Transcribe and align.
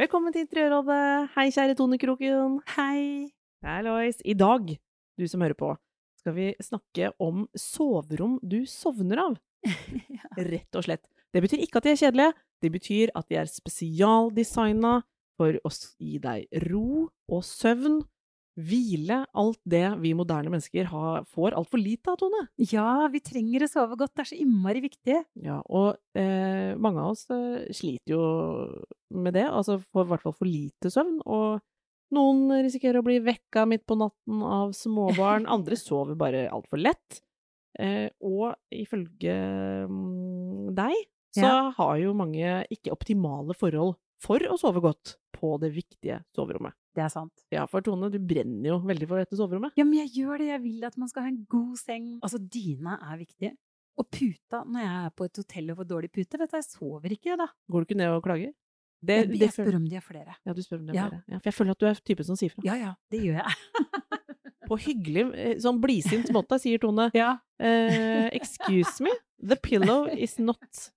Velkommen 0.00 0.32
til 0.32 0.46
Interiørrådet. 0.46 1.28
Hei, 1.34 1.50
kjære 1.52 1.74
Tone 1.76 1.98
Kroken. 2.00 2.54
Hei. 2.72 3.28
Hallois. 3.60 4.22
I 4.24 4.32
dag, 4.32 4.70
du 5.20 5.24
som 5.28 5.42
hører 5.44 5.58
på, 5.58 5.74
skal 6.16 6.32
vi 6.38 6.46
snakke 6.64 7.10
om 7.20 7.42
soverom 7.52 8.38
du 8.40 8.62
sovner 8.64 9.20
av. 9.20 9.34
Rett 10.54 10.78
og 10.80 10.86
slett. 10.86 11.04
Det 11.36 11.42
betyr 11.44 11.66
ikke 11.66 11.82
at 11.82 11.84
de 11.84 11.92
er 11.92 12.00
kjedelige, 12.00 12.36
det 12.64 12.70
betyr 12.72 13.12
at 13.12 13.28
de 13.28 13.36
er 13.42 13.52
spesialdesigna 13.52 14.94
for 15.36 15.60
å 15.68 15.74
gi 16.00 16.16
deg 16.24 16.64
ro 16.70 17.10
og 17.28 17.44
søvn, 17.44 18.00
hvile, 18.66 19.20
alt 19.38 19.58
det 19.68 19.84
vi 20.02 20.12
moderne 20.16 20.50
mennesker 20.52 20.88
har, 20.90 21.24
får 21.30 21.56
altfor 21.58 21.80
lite 21.82 22.12
av, 22.12 22.18
Tone. 22.20 22.42
Ja, 22.70 23.06
vi 23.12 23.20
trenger 23.24 23.64
å 23.66 23.70
sove 23.70 23.96
godt. 24.00 24.12
Det 24.16 24.24
er 24.24 24.30
så 24.32 24.38
innmari 24.42 24.82
viktig. 24.84 25.16
Ja, 25.44 25.60
og 25.66 25.96
eh, 26.18 26.76
mange 26.80 27.02
av 27.04 27.14
oss 27.14 27.26
eh, 27.34 27.66
sliter 27.76 28.14
jo 28.14 28.22
med 29.16 29.34
det, 29.38 29.46
altså 29.48 29.78
får 29.90 30.06
i 30.06 30.10
hvert 30.12 30.26
fall 30.26 30.36
for 30.36 30.48
lite 30.50 30.92
søvn, 30.92 31.18
og 31.26 31.60
noen 32.14 32.64
risikerer 32.66 32.98
å 33.00 33.06
bli 33.06 33.20
vekka 33.22 33.64
midt 33.70 33.84
på 33.86 33.96
natten 34.00 34.44
av 34.46 34.72
småbarn, 34.76 35.46
andre 35.56 35.78
sover 35.78 36.18
bare 36.18 36.46
altfor 36.50 36.82
lett. 36.82 37.20
Eh, 37.78 38.08
og 38.26 38.54
ifølge 38.74 39.34
mm, 39.88 40.70
deg, 40.74 40.96
så 41.36 41.46
Ja. 41.46 41.58
har 41.76 41.96
jo 42.02 42.14
mange 42.18 42.64
ikke 42.74 42.90
optimale 42.90 43.54
forhold 43.54 43.94
for 44.20 44.42
å 44.50 44.56
sove 44.58 44.82
godt 44.82 45.14
på 45.36 45.54
det 45.62 45.70
viktige 45.72 46.18
soverommet. 46.36 46.74
Det 46.96 47.02
er 47.04 47.10
sant. 47.12 47.32
Ja, 47.54 47.64
for 47.70 47.84
Tone, 47.86 48.08
du 48.10 48.18
brenner 48.18 48.72
jo 48.72 48.78
veldig 48.82 49.06
for 49.08 49.20
dette 49.22 49.36
soverommet. 49.38 49.76
Ja, 49.78 49.84
men 49.86 50.00
jeg 50.00 50.10
gjør 50.18 50.38
det. 50.42 50.48
Jeg 50.50 50.62
vil 50.64 50.86
at 50.88 50.96
man 50.98 51.08
skal 51.12 51.22
ha 51.22 51.28
en 51.30 51.44
god 51.50 51.76
seng. 51.78 52.08
Altså, 52.22 52.40
dyna 52.42 52.96
er 53.12 53.20
viktig. 53.20 53.52
Og 54.00 54.08
puta, 54.10 54.62
når 54.64 54.80
jeg 54.82 54.96
er 55.04 55.12
på 55.18 55.24
et 55.28 55.36
hotell 55.42 55.70
og 55.70 55.78
får 55.82 55.88
dårlig 55.92 56.10
pute, 56.14 56.38
vet 56.40 56.50
du, 56.50 56.56
jeg 56.56 56.66
sover 56.66 57.14
ikke 57.14 57.36
da. 57.38 57.46
Går 57.70 57.84
du 57.84 57.88
ikke 57.90 57.98
ned 58.00 58.14
og 58.16 58.22
klager? 58.24 58.52
Det, 59.00 59.16
Jeg, 59.16 59.28
det 59.32 59.40
jeg 59.40 59.52
spør 59.54 59.76
om 59.78 59.84
de 59.88 59.96
er 59.96 60.04
flere. 60.04 60.34
Ja, 60.44 60.52
du 60.52 60.62
spør 60.62 60.80
om 60.82 60.86
det 60.90 60.94
Ja. 60.98 61.06
flere. 61.08 61.22
Ja, 61.30 61.38
for 61.38 61.48
jeg 61.50 61.54
føler 61.56 61.70
at 61.76 61.80
du 61.80 61.86
er 61.88 62.00
typen 62.10 62.26
som 62.28 62.36
sier 62.36 62.50
fra. 62.52 62.64
Ja, 62.66 62.74
ja, 62.76 62.90
det 63.12 63.20
gjør 63.22 63.38
jeg. 63.40 63.54
På 64.70 64.76
hyggelig, 64.78 65.24
eh, 65.34 65.54
sånn 65.62 65.78
blidsint 65.82 66.28
måte, 66.36 66.58
sier 66.62 66.78
Tone. 66.82 67.08
Ja. 67.16 67.30
Eh, 67.58 68.28
excuse 68.36 69.00
me, 69.02 69.10
the 69.42 69.56
pillow 69.56 70.04
is 70.10 70.36
not 70.38 70.90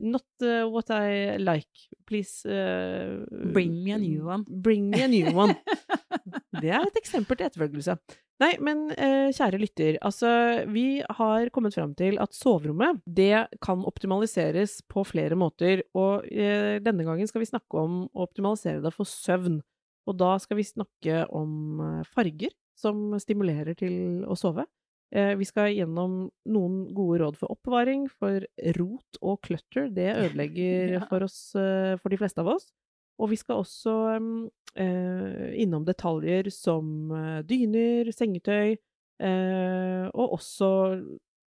Not 0.00 0.24
uh, 0.42 0.64
what 0.72 0.90
I 0.90 1.36
like. 1.36 1.68
Please 2.08 2.46
uh, 2.48 3.20
Bring 3.52 3.82
me 3.84 3.92
a 3.92 3.98
new 3.98 4.24
one. 4.26 4.44
Bring 4.48 4.88
me 4.90 5.02
a 5.02 5.08
new 5.08 5.34
one. 5.36 5.54
Det 6.60 6.72
er 6.72 6.82
et 6.82 6.98
eksempel 6.98 7.38
til 7.38 7.46
etterfølgelse. 7.46 7.94
Nei, 8.40 8.54
men 8.64 8.86
uh, 8.94 9.28
kjære 9.36 9.60
lytter, 9.60 9.98
altså 10.00 10.30
vi 10.72 11.02
har 11.04 11.50
kommet 11.52 11.76
fram 11.76 11.92
til 11.96 12.16
at 12.22 12.32
soverommet 12.34 13.02
det 13.04 13.46
kan 13.62 13.84
optimaliseres 13.86 14.78
på 14.88 15.04
flere 15.04 15.36
måter, 15.38 15.84
og 15.92 16.24
eh, 16.32 16.80
denne 16.80 17.04
gangen 17.04 17.28
skal 17.28 17.44
vi 17.44 17.50
snakke 17.50 17.82
om 17.82 18.02
å 18.08 18.24
optimalisere 18.24 18.80
det 18.84 18.94
for 18.96 19.08
søvn. 19.08 19.60
Og 20.08 20.16
da 20.18 20.32
skal 20.40 20.56
vi 20.58 20.66
snakke 20.66 21.26
om 21.36 21.84
eh, 21.84 22.08
farger 22.16 22.56
som 22.80 23.12
stimulerer 23.20 23.76
til 23.76 24.24
å 24.24 24.38
sove. 24.38 24.64
Eh, 25.10 25.32
vi 25.40 25.46
skal 25.48 25.72
gjennom 25.74 26.28
noen 26.46 26.76
gode 26.94 27.18
råd 27.24 27.38
for 27.40 27.50
oppbevaring, 27.50 28.04
for 28.20 28.44
rot 28.78 29.18
og 29.22 29.40
clutter. 29.46 29.88
Det 29.90 30.10
ødelegger 30.26 30.92
Ja. 31.00 31.06
for 31.10 31.26
oss, 31.26 31.40
eh, 31.58 31.96
for 31.98 32.12
de 32.14 32.18
fleste 32.20 32.42
av 32.44 32.52
oss. 32.54 32.68
Og 33.20 33.32
vi 33.32 33.36
skal 33.36 33.60
også 33.60 33.94
mm, 34.22 34.36
eh, 34.80 35.48
innom 35.64 35.84
detaljer 35.84 36.48
som 36.54 37.10
eh, 37.12 37.40
dyner, 37.44 38.08
sengetøy, 38.16 38.76
eh, 39.20 40.06
og 40.14 40.38
også 40.38 40.70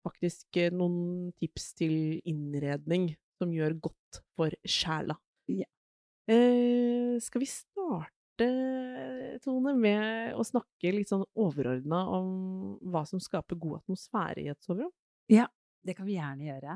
faktisk 0.03 0.57
noen 0.73 1.29
tips 1.39 1.69
til 1.77 1.93
innredning 2.27 3.11
som 3.37 3.53
gjør 3.53 3.77
godt 3.85 4.19
for 4.35 4.53
sjela. 4.65 5.15
Ja. 5.47 5.69
Eh, 6.31 7.15
skal 7.21 7.43
vi 7.45 7.49
starte, 7.49 8.11
Tone, 9.41 9.73
med 9.77 10.35
å 10.37 10.43
snakke 10.45 10.91
litt 10.95 11.09
sånn 11.11 11.23
overordna 11.39 12.03
om 12.17 12.77
hva 12.91 13.03
som 13.09 13.21
skaper 13.21 13.55
god 13.61 13.81
atmosfære 13.81 14.43
i 14.45 14.49
et 14.53 14.61
soverom? 14.63 14.91
Det 15.81 15.95
kan 15.97 16.05
vi 16.05 16.17
gjerne 16.19 16.45
gjøre. 16.45 16.75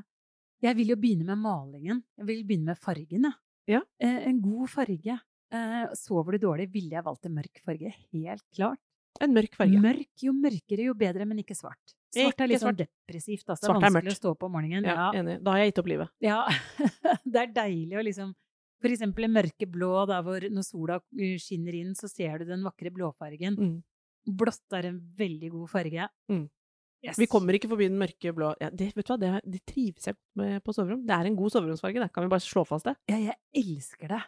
Jeg 0.66 0.78
vil 0.80 0.94
jo 0.94 0.98
begynne 0.98 1.28
med 1.30 1.38
malingen. 1.44 2.00
Jeg 2.18 2.26
vil 2.26 2.44
begynne 2.48 2.72
med 2.74 2.80
fargen, 2.81 3.28
jeg. 3.28 3.36
Ja. 3.76 3.81
Eh, 4.02 4.28
en 4.30 4.40
god 4.42 4.70
farge. 4.72 5.20
Eh, 5.53 5.84
sover 5.98 6.36
du 6.38 6.48
dårlig, 6.48 6.70
ville 6.74 6.96
jeg 6.98 7.06
valgt 7.06 7.28
en 7.30 7.36
mørk 7.38 7.62
farge. 7.66 7.92
Helt 8.16 8.44
klart. 8.56 8.80
En 9.22 9.34
mørk 9.36 9.53
farge. 9.56 9.78
Mørk, 9.80 10.09
jo 10.26 10.34
mørkere, 10.34 10.88
jo 10.90 10.96
bedre, 10.97 11.28
men 11.30 11.40
ikke 11.44 11.56
svart. 11.56 11.94
Svart 12.16 12.42
er 12.42 12.50
litt 12.50 12.64
sånn 12.64 12.78
depressivt. 12.80 13.46
Altså. 13.46 13.68
Svart 13.68 13.78
er 13.78 13.86
Vanskelig 13.86 14.02
mørkt. 14.09 14.16
å 14.16 14.22
stå 14.24 14.32
opp 14.34 14.44
om 14.47 14.56
morgenen. 14.56 14.88
Ja, 14.88 14.96
Ja. 14.96 15.12
enig. 15.20 15.38
Da 15.44 15.52
har 15.52 15.59
jeg 15.59 15.72
gitt 15.74 15.80
opp 15.84 15.92
livet. 15.92 16.09
ja. 16.22 16.40
det 17.26 17.42
er 17.44 17.53
deilig 17.53 18.00
å 18.00 18.03
liksom 18.09 18.34
For 18.84 18.91
eksempel 18.91 19.28
en 19.28 19.36
mørke 19.36 19.68
blå, 19.72 19.91
da 20.09 20.19
hvor 20.25 20.44
når 20.52 20.66
sola 20.68 21.00
uh, 21.00 21.38
skinner 21.41 21.78
inn, 21.78 21.94
så 21.97 22.09
ser 22.12 22.41
du 22.41 22.50
den 22.52 22.66
vakre 22.66 22.91
blåfargen. 22.94 23.56
Mm. 23.56 23.78
Blått 24.36 24.75
er 24.75 24.90
en 24.90 25.00
veldig 25.18 25.52
god 25.53 25.72
farge. 25.72 26.08
Mm. 26.31 26.46
Yes. 27.06 27.19
Vi 27.22 27.28
kommer 27.30 27.53
ikke 27.53 27.69
forbi 27.69 27.85
den 27.85 28.00
mørke 28.02 28.31
blå 28.34 28.47
ja, 28.58 28.72
det, 28.74 28.88
Vet 28.97 29.06
du 29.06 29.12
hva, 29.12 29.18
det, 29.22 29.30
det 29.46 29.59
trives 29.69 30.08
jeg 30.09 30.18
med 30.40 30.64
på 30.66 30.74
soverom. 30.74 31.03
Det 31.06 31.14
er 31.14 31.30
en 31.30 31.35
god 31.38 31.53
soveromsfarge, 31.53 32.02
det. 32.02 32.09
Kan 32.16 32.25
vi 32.25 32.31
bare 32.34 32.46
slå 32.46 32.64
fast 32.66 32.88
det? 32.90 32.96
Ja, 33.12 33.19
jeg 33.22 33.38
elsker 33.62 34.16
det. 34.16 34.22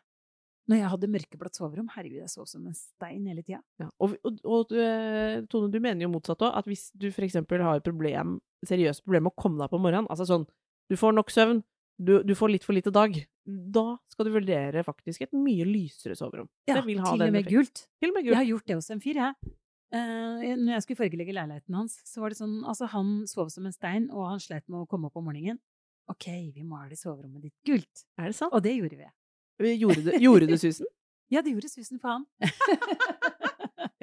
Når 0.68 0.82
jeg 0.82 0.92
hadde 0.92 1.10
mørkeblått 1.14 1.58
soverom, 1.58 1.88
herregud, 1.94 2.20
jeg 2.20 2.32
sov 2.34 2.48
som 2.52 2.66
en 2.68 2.76
stein 2.76 3.24
hele 3.30 3.42
tida. 3.42 3.62
Ja. 3.80 3.88
Og, 4.04 4.18
og, 4.28 4.42
og 4.44 4.74
eh, 4.76 5.40
Tone, 5.48 5.72
du 5.72 5.80
mener 5.80 6.04
jo 6.04 6.12
motsatt 6.12 6.44
òg, 6.44 6.58
at 6.60 6.68
hvis 6.68 6.90
du 6.92 7.08
for 7.08 7.24
eksempel 7.26 7.64
har 7.64 7.80
et 7.80 7.88
problem, 7.88 8.36
seriøst 8.68 9.06
problem 9.06 9.30
med 9.30 9.34
å 9.34 9.42
komme 9.42 9.64
deg 9.64 9.72
på 9.72 9.80
morgenen, 9.80 10.10
altså 10.12 10.28
sånn 10.28 10.46
du 10.92 10.96
får 11.00 11.16
nok 11.16 11.32
søvn, 11.32 11.64
du, 11.98 12.18
du 12.24 12.34
får 12.38 12.54
litt 12.54 12.66
for 12.66 12.78
lite 12.78 12.94
dag, 12.94 13.16
da 13.46 13.86
skal 14.12 14.28
du 14.28 14.34
vurdere 14.36 14.84
faktisk 14.86 15.24
et 15.26 15.34
mye 15.36 15.66
lysere 15.68 16.18
soverom. 16.18 16.50
Ja, 16.70 16.78
det 16.78 16.86
vil 16.88 17.02
ha 17.02 17.14
til 17.14 17.26
og 17.26 17.34
med 17.34 17.48
gult. 17.50 17.88
Til 18.02 18.12
og 18.12 18.18
med 18.18 18.30
Jeg 18.30 18.38
har 18.38 18.50
gjort 18.52 18.68
det 18.70 18.78
hos 18.78 18.92
en 18.94 19.02
fyr, 19.04 19.22
jeg. 19.24 19.56
Uh, 19.88 20.44
når 20.60 20.74
jeg 20.76 20.84
skulle 20.84 21.00
fargelegge 21.00 21.34
leiligheten 21.34 21.78
hans, 21.78 21.96
så 22.04 22.20
var 22.20 22.34
det 22.34 22.38
sånn 22.42 22.58
Altså, 22.68 22.90
han 22.92 23.22
sov 23.30 23.48
som 23.54 23.70
en 23.70 23.76
stein, 23.76 24.10
og 24.12 24.28
han 24.34 24.44
slet 24.44 24.66
med 24.68 24.84
å 24.84 24.90
komme 24.90 25.10
opp 25.10 25.18
om 25.20 25.30
morgenen. 25.30 25.62
Ok, 26.12 26.28
vi 26.56 26.64
maler 26.64 26.96
soverommet 27.00 27.48
ditt 27.48 27.56
gult. 27.68 28.06
Er 28.20 28.32
det 28.32 28.38
sant? 28.38 28.54
Og 28.56 28.64
det 28.64 28.76
gjorde 28.78 29.00
vi. 29.00 29.10
Gjorde 29.80 30.04
det, 30.06 30.22
gjorde 30.24 30.52
det 30.52 30.60
susen? 30.66 30.88
Ja, 31.34 31.42
det 31.44 31.56
gjorde 31.56 31.72
susen 31.72 32.00
for 32.00 32.14
han. 32.14 32.28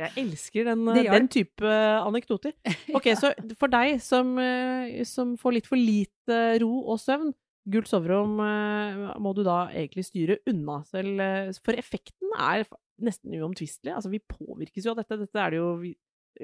Jeg 0.01 0.11
elsker 0.19 0.67
den, 0.67 0.83
den 0.91 1.29
type 1.31 1.71
anekdoter. 2.03 2.53
Ok, 2.97 3.13
så 3.19 3.31
for 3.59 3.71
deg 3.73 4.01
som, 4.03 4.35
eh, 4.43 5.03
som 5.09 5.37
får 5.41 5.59
litt 5.59 5.69
for 5.71 5.81
lite 5.81 6.41
ro 6.63 6.73
og 6.93 6.99
søvn, 7.01 7.33
gult 7.71 7.89
soverom 7.89 8.39
eh, 8.45 9.05
må 9.23 9.33
du 9.37 9.43
da 9.47 9.65
egentlig 9.73 10.07
styre 10.09 10.39
unna 10.51 10.81
selv, 10.89 11.21
eh, 11.23 11.53
for 11.65 11.79
effekten 11.81 12.35
er 12.39 12.67
nesten 13.05 13.35
uomtvistelig. 13.41 13.95
Altså, 13.95 14.13
vi 14.13 14.23
påvirkes 14.23 14.87
jo 14.87 14.93
av 14.95 15.01
dette. 15.01 15.19
Dette 15.25 15.41
er 15.41 15.55
det 15.55 15.61
jo 15.63 15.95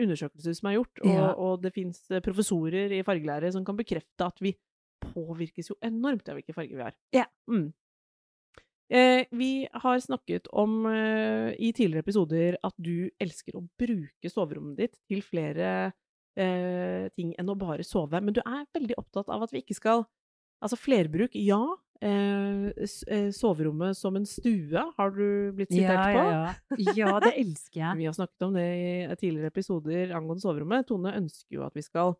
undersøkelser 0.00 0.56
som 0.56 0.70
er 0.70 0.78
gjort, 0.78 1.02
og, 1.02 1.12
Ja. 1.12 1.28
og 1.34 1.62
det 1.62 1.74
fins 1.74 2.02
professorer 2.22 2.92
i 2.94 3.02
fargelære 3.06 3.52
som 3.52 3.64
kan 3.66 3.78
bekrefte 3.78 4.26
at 4.26 4.38
vi 4.42 4.54
påvirkes 5.00 5.70
jo 5.70 5.76
enormt 5.82 6.28
av 6.28 6.38
hvilke 6.38 6.54
farger 6.54 6.76
vi 6.76 6.86
har. 6.86 6.96
Ja. 7.16 7.26
Mm. 7.50 7.72
Eh, 8.90 9.24
vi 9.30 9.68
har 9.70 10.00
snakket 10.02 10.48
om 10.50 10.86
eh, 10.86 11.54
i 11.62 11.70
tidligere 11.72 12.02
episoder 12.02 12.56
at 12.66 12.74
du 12.76 13.10
elsker 13.22 13.54
å 13.54 13.62
bruke 13.78 14.30
soverommet 14.30 14.80
ditt 14.82 14.96
til 15.06 15.22
flere 15.22 15.92
eh, 16.34 17.06
ting 17.14 17.30
enn 17.38 17.52
å 17.52 17.58
bare 17.58 17.86
sove, 17.86 18.18
men 18.18 18.34
du 18.34 18.42
er 18.42 18.66
veldig 18.74 18.98
opptatt 18.98 19.30
av 19.30 19.46
at 19.46 19.54
vi 19.54 19.62
ikke 19.62 19.78
skal 19.78 20.02
Altså 20.60 20.76
flerbruk, 20.76 21.34
ja. 21.40 21.60
Eh, 22.00 22.70
eh, 23.12 23.28
soverommet 23.36 23.96
som 23.98 24.14
en 24.16 24.24
stue 24.28 24.82
har 24.96 25.10
du 25.12 25.52
blitt 25.56 25.68
sitert 25.72 26.00
Ja, 26.00 26.06
på. 26.14 26.22
ja, 26.24 26.54
ja. 26.80 26.94
ja, 26.96 27.12
det 27.20 27.34
elsker 27.42 27.80
jeg. 27.82 27.96
Vi 28.00 28.08
har 28.08 28.16
snakket 28.16 28.46
om 28.46 28.56
det 28.56 28.66
i 28.80 29.16
tidligere 29.20 29.52
episoder 29.52 30.14
angående 30.16 30.44
soverommet. 30.44 30.88
Tone 30.88 31.12
ønsker 31.18 31.58
jo 31.58 31.64
at 31.66 31.76
vi 31.76 31.84
skal 31.84 32.14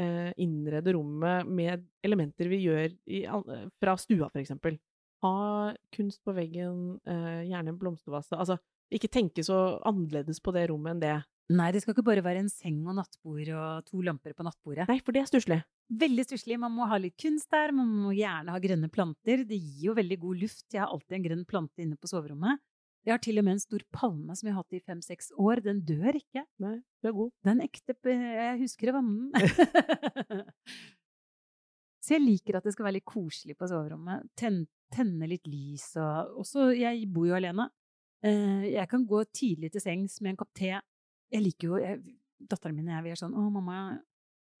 eh, 0.00 0.32
innrede 0.40 0.94
rommet 0.96 1.48
med 1.48 1.84
elementer 2.04 2.48
vi 2.48 2.62
gjør 2.64 2.94
i, 3.12 3.24
fra 3.80 3.96
stua, 4.00 4.30
eksempel. 4.40 4.78
Ha 5.24 5.34
kunst 5.92 6.22
på 6.24 6.32
veggen, 6.36 6.98
eh, 7.08 7.42
gjerne 7.50 7.74
en 7.74 7.80
blomstervase. 7.80 8.38
Altså, 8.38 8.56
ikke 8.94 9.10
tenke 9.12 9.44
så 9.44 9.78
annerledes 9.88 10.40
på 10.40 10.54
det 10.56 10.68
rommet 10.70 10.94
enn 10.96 11.02
det 11.02 11.16
Nei, 11.48 11.70
det 11.72 11.80
skal 11.80 11.94
ikke 11.94 12.04
bare 12.04 12.24
være 12.24 12.42
en 12.44 12.50
seng 12.52 12.82
og 12.84 12.98
nattbord 12.98 13.48
og 13.56 13.86
to 13.88 14.02
lamper 14.04 14.34
på 14.36 14.44
nattbordet. 14.44 14.84
Nei, 14.90 14.98
for 15.04 15.16
det 15.16 15.22
er 15.22 15.30
stusslig. 15.30 15.58
Veldig 15.88 16.26
stusslig. 16.26 16.58
Man 16.60 16.74
må 16.76 16.88
ha 16.90 16.98
litt 17.00 17.16
kunst 17.20 17.48
der, 17.54 17.72
man 17.72 17.88
må 18.02 18.12
gjerne 18.12 18.52
ha 18.52 18.60
grønne 18.60 18.90
planter. 18.92 19.46
Det 19.48 19.56
gir 19.56 19.86
jo 19.88 19.96
veldig 19.96 20.18
god 20.26 20.42
luft. 20.44 20.66
Jeg 20.74 20.82
har 20.82 20.92
alltid 20.92 21.16
en 21.16 21.24
grønn 21.24 21.46
plante 21.48 21.84
inne 21.84 21.96
på 21.96 22.10
soverommet. 22.10 22.60
Jeg 23.06 23.14
har 23.14 23.22
til 23.24 23.40
og 23.40 23.46
med 23.46 23.56
en 23.56 23.62
stor 23.62 23.80
palme 23.94 24.36
som 24.36 24.50
jeg 24.50 24.52
har 24.52 24.60
hatt 24.60 24.76
i 24.76 24.82
fem-seks 24.84 25.32
år. 25.40 25.62
Den 25.64 25.80
dør 25.88 26.18
ikke. 26.18 26.44
Nei, 26.60 26.74
du 27.00 27.08
er 27.08 27.16
god. 27.16 27.32
Den 27.48 27.64
ekte 27.64 27.96
Jeg 28.04 28.60
husker 28.60 28.92
å 28.92 28.98
vanne. 28.98 29.40
Så 32.04 32.16
jeg 32.16 32.24
liker 32.24 32.56
at 32.58 32.64
det 32.64 32.72
skal 32.72 32.90
være 32.90 32.98
litt 32.98 33.08
koselig 33.08 33.56
på 33.56 33.68
soverommet. 33.68 34.28
Ten, 34.36 34.62
tenne 34.92 35.28
litt 35.28 35.48
lys 35.48 35.90
og 36.00 36.38
Også 36.44 36.70
Jeg 36.76 37.08
bor 37.12 37.28
jo 37.28 37.36
alene. 37.36 37.70
Eh, 38.24 38.68
jeg 38.72 38.88
kan 38.90 39.04
gå 39.06 39.22
tidlig 39.32 39.72
til 39.74 39.84
sengs 39.84 40.16
med 40.20 40.34
en 40.34 40.40
kopp 40.40 40.52
te. 40.56 40.72
Jeg 41.32 41.42
liker 41.44 41.68
jo 41.72 41.78
jeg, 41.82 41.98
Datteren 42.48 42.76
min 42.78 42.88
og 42.88 42.94
jeg 42.94 43.04
vi 43.04 43.10
er 43.10 43.18
sånn 43.20 43.34
Å, 43.34 43.46
mamma, 43.50 43.78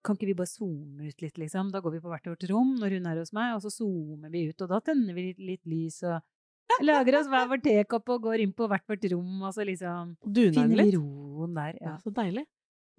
kan 0.04 0.16
ikke 0.18 0.26
vi 0.30 0.34
bare 0.38 0.50
zoome 0.50 1.08
ut 1.10 1.22
litt, 1.22 1.38
liksom? 1.38 1.70
Da 1.74 1.80
går 1.84 1.94
vi 1.96 2.00
på 2.02 2.10
hvert 2.10 2.26
vårt 2.30 2.44
rom 2.50 2.74
når 2.80 2.96
hun 2.98 3.06
er 3.10 3.18
hos 3.20 3.32
meg, 3.36 3.54
og 3.56 3.62
så 3.64 3.70
zoomer 3.74 4.30
vi 4.32 4.44
ut. 4.50 4.60
Og 4.64 4.68
da 4.70 4.78
tenner 4.84 5.14
vi 5.16 5.28
litt, 5.30 5.38
litt 5.42 5.64
lys 5.68 6.00
og 6.06 6.20
lager 6.84 7.16
oss 7.20 7.28
hver 7.30 7.48
vår 7.50 7.62
tekopp 7.64 8.12
og 8.14 8.22
går 8.28 8.42
inn 8.44 8.52
på 8.56 8.68
hvert 8.70 8.86
vårt 8.88 9.06
rom, 9.12 9.42
og 9.42 9.54
så 9.56 9.64
liksom 9.66 10.12
Duner 10.24 10.54
finner 10.58 10.84
vi 10.84 10.94
roen 10.96 11.54
der. 11.56 11.78
Ja, 11.80 11.94
Ja. 11.94 11.96
så 12.04 12.12
deilig. 12.14 12.44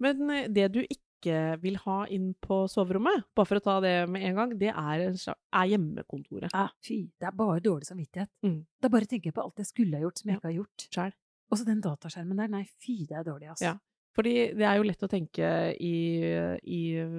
Men 0.00 0.30
eh, 0.30 0.48
det 0.48 0.66
du 0.72 0.80
ikke 0.82 1.58
vil 1.60 1.76
ha 1.84 1.98
inn 2.08 2.30
på 2.40 2.62
soverommet, 2.72 3.24
bare 3.36 3.46
for 3.48 3.60
å 3.60 3.64
ta 3.64 3.78
det 3.84 3.94
med 4.08 4.22
en 4.30 4.34
gang, 4.38 4.54
det 4.58 4.70
er, 4.72 5.06
er 5.12 5.66
hjemmekontoret. 5.72 6.50
Ah, 6.56 6.70
fy, 6.84 7.02
det 7.20 7.28
er 7.28 7.36
bare 7.36 7.60
dårlig 7.64 7.88
samvittighet. 7.88 8.30
Mm. 8.44 8.62
Da 8.80 8.88
bare 8.92 9.04
tenker 9.08 9.28
jeg 9.28 9.36
på 9.36 9.44
alt 9.44 9.60
jeg 9.60 9.68
skulle 9.68 9.96
ha 10.00 10.04
gjort 10.06 10.18
som 10.22 10.30
jeg 10.30 10.36
Ja. 10.36 10.40
ikke 10.40 10.48
har 10.52 10.58
gjort. 10.60 10.86
Sjæl. 10.94 11.12
Og 11.50 11.58
så 11.58 11.66
den 11.66 11.82
dataskjermen 11.84 12.38
der, 12.38 12.50
nei 12.52 12.64
fy, 12.78 13.02
det 13.10 13.18
er 13.18 13.26
dårlig, 13.26 13.50
altså. 13.52 13.72
Ja. 13.72 13.78
Fordi 14.16 14.34
det 14.58 14.66
er 14.66 14.78
jo 14.78 14.86
lett 14.88 15.04
å 15.06 15.10
tenke 15.10 15.48
i, 15.78 15.96
i 16.66 16.80
øh, 16.98 17.10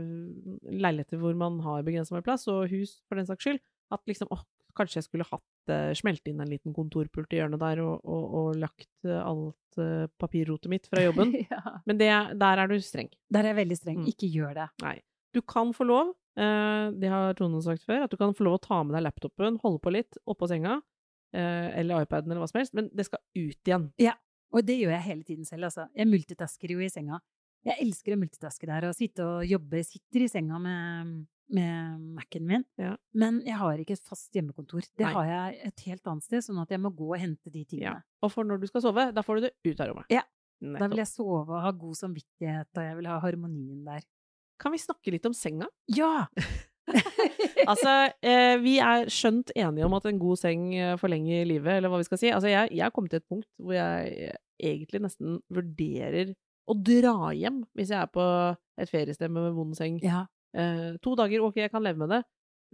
leiligheter 0.68 1.22
hvor 1.22 1.38
man 1.40 1.62
har 1.64 1.86
begrensa 1.88 2.18
med 2.18 2.26
plass, 2.26 2.48
og 2.52 2.72
hus 2.72 2.98
for 3.08 3.20
den 3.20 3.30
saks 3.30 3.48
skyld, 3.48 3.62
at 3.96 4.04
liksom 4.12 4.32
åh, 4.32 4.44
kanskje 4.76 5.00
jeg 5.00 5.08
skulle 5.08 5.28
hatt 5.28 5.72
uh, 5.72 5.92
smelt 5.98 6.28
inn 6.30 6.42
en 6.44 6.52
liten 6.52 6.76
kontorpult 6.76 7.34
i 7.36 7.42
hjørnet 7.42 7.62
der 7.62 7.82
og, 7.84 8.04
og, 8.08 8.36
og 8.40 8.60
lagt 8.60 9.08
eh, 9.08 9.20
alt 9.20 9.80
uh, 9.82 10.08
papirrotet 10.22 10.72
mitt 10.72 10.88
fra 10.88 11.04
jobben. 11.04 11.34
ja. 11.52 11.78
Men 11.90 12.00
det, 12.00 12.12
der 12.40 12.64
er 12.64 12.72
du 12.72 12.78
streng. 12.84 13.12
Der 13.32 13.44
er 13.44 13.52
jeg 13.52 13.62
veldig 13.64 13.80
streng. 13.80 14.00
Mm. 14.04 14.10
Ikke 14.14 14.32
gjør 14.32 14.56
det. 14.62 14.68
Nei. 14.86 14.98
Du 15.36 15.42
kan 15.48 15.72
få 15.76 15.88
lov, 15.88 16.10
det 16.36 17.08
har 17.12 17.38
Tone 17.40 17.62
sagt 17.64 17.86
før, 17.88 18.04
at 18.04 18.12
du 18.12 18.18
kan 18.20 18.34
få 18.36 18.44
lov 18.44 18.58
å 18.58 18.64
ta 18.64 18.82
med 18.84 18.98
deg 18.98 19.06
laptopen, 19.06 19.60
holde 19.64 19.80
på 19.84 19.94
litt 19.96 20.18
oppå 20.28 20.50
senga, 20.52 20.82
eller 21.34 22.02
iPaden 22.06 22.32
eller 22.32 22.42
hva 22.44 22.50
som 22.52 22.60
helst, 22.60 22.74
men 22.74 22.90
det 22.94 23.06
skal 23.08 23.20
ut 23.36 23.62
igjen. 23.68 23.92
Ja, 24.02 24.14
Og 24.54 24.66
det 24.68 24.76
gjør 24.82 24.92
jeg 24.92 25.02
hele 25.06 25.24
tiden 25.24 25.46
selv, 25.48 25.64
altså. 25.70 25.86
Jeg 25.96 26.08
multitasker 26.12 26.68
jo 26.74 26.80
i 26.84 26.90
senga. 26.92 27.22
Jeg 27.64 27.78
elsker 27.86 28.16
å 28.16 28.20
multitaske 28.20 28.68
der 28.68 28.88
og 28.90 28.96
sitte 28.98 29.24
og 29.24 29.46
jobbe. 29.48 29.78
Jeg 29.80 29.86
sitter 29.86 30.26
i 30.26 30.28
senga 30.28 30.58
med, 30.60 31.14
med 31.56 32.00
Mac-en 32.18 32.46
min, 32.50 32.66
Ja. 32.78 32.98
men 33.14 33.40
jeg 33.46 33.56
har 33.56 33.78
ikke 33.80 33.94
et 33.96 34.04
fast 34.04 34.34
hjemmekontor. 34.36 34.82
Det 34.98 35.06
Nei. 35.06 35.14
har 35.14 35.26
jeg 35.30 35.60
et 35.70 35.80
helt 35.88 36.06
annet 36.08 36.24
sted, 36.24 36.44
sånn 36.44 36.60
at 36.62 36.70
jeg 36.74 36.82
må 36.84 36.90
gå 36.94 37.14
og 37.14 37.20
hente 37.22 37.50
de 37.54 37.60
Ja. 37.60 37.66
tingene. 37.70 38.04
Og 38.24 38.32
for 38.34 38.44
når 38.44 38.60
du 38.60 38.68
skal 38.68 38.82
sove, 38.82 39.14
da 39.14 39.22
får 39.22 39.36
du 39.40 39.42
det 39.48 39.54
ut 39.72 39.80
av 39.80 39.88
rommet. 39.94 40.06
Ja. 40.10 40.24
Da 40.62 40.88
vil 40.88 40.98
jeg 40.98 41.08
sove 41.08 41.48
og 41.56 41.62
ha 41.62 41.72
god 41.72 41.96
samvittighet, 41.96 42.68
og 42.76 42.84
jeg 42.84 42.96
vil 42.98 43.08
ha 43.08 43.20
harmonien 43.20 43.86
der. 43.86 44.02
Kan 44.60 44.74
vi 44.74 44.78
snakke 44.78 45.12
litt 45.12 45.26
om 45.26 45.34
senga? 45.34 45.68
Ja! 45.88 46.28
Altså, 47.72 47.92
eh, 48.26 48.56
vi 48.64 48.78
er 48.82 49.06
skjønt 49.12 49.52
enige 49.56 49.86
om 49.86 49.94
at 49.98 50.06
en 50.10 50.20
god 50.20 50.40
seng 50.42 50.64
eh, 50.76 50.96
forlenger 51.00 51.46
livet, 51.48 51.76
eller 51.78 51.92
hva 51.94 52.00
vi 52.02 52.08
skal 52.08 52.18
si. 52.20 52.32
Altså, 52.34 52.50
jeg, 52.52 52.72
jeg 52.74 52.86
er 52.88 52.94
kommet 52.96 53.14
til 53.14 53.22
et 53.22 53.28
punkt 53.30 53.48
hvor 53.62 53.76
jeg 53.78 54.16
eh, 54.32 54.38
egentlig 54.72 55.02
nesten 55.06 55.38
vurderer 55.54 56.34
å 56.70 56.76
dra 56.78 57.32
hjem 57.38 57.62
hvis 57.78 57.92
jeg 57.94 58.02
er 58.02 58.10
på 58.14 58.26
et 58.82 58.90
feriested 58.92 59.32
med 59.34 59.52
vond 59.58 59.78
seng. 59.78 60.00
ja. 60.04 60.26
Eh, 60.52 60.98
to 61.00 61.14
dager, 61.16 61.40
ok, 61.48 61.62
jeg 61.62 61.72
kan 61.72 61.80
leve 61.86 62.02
med 62.02 62.10
det. 62.12 62.18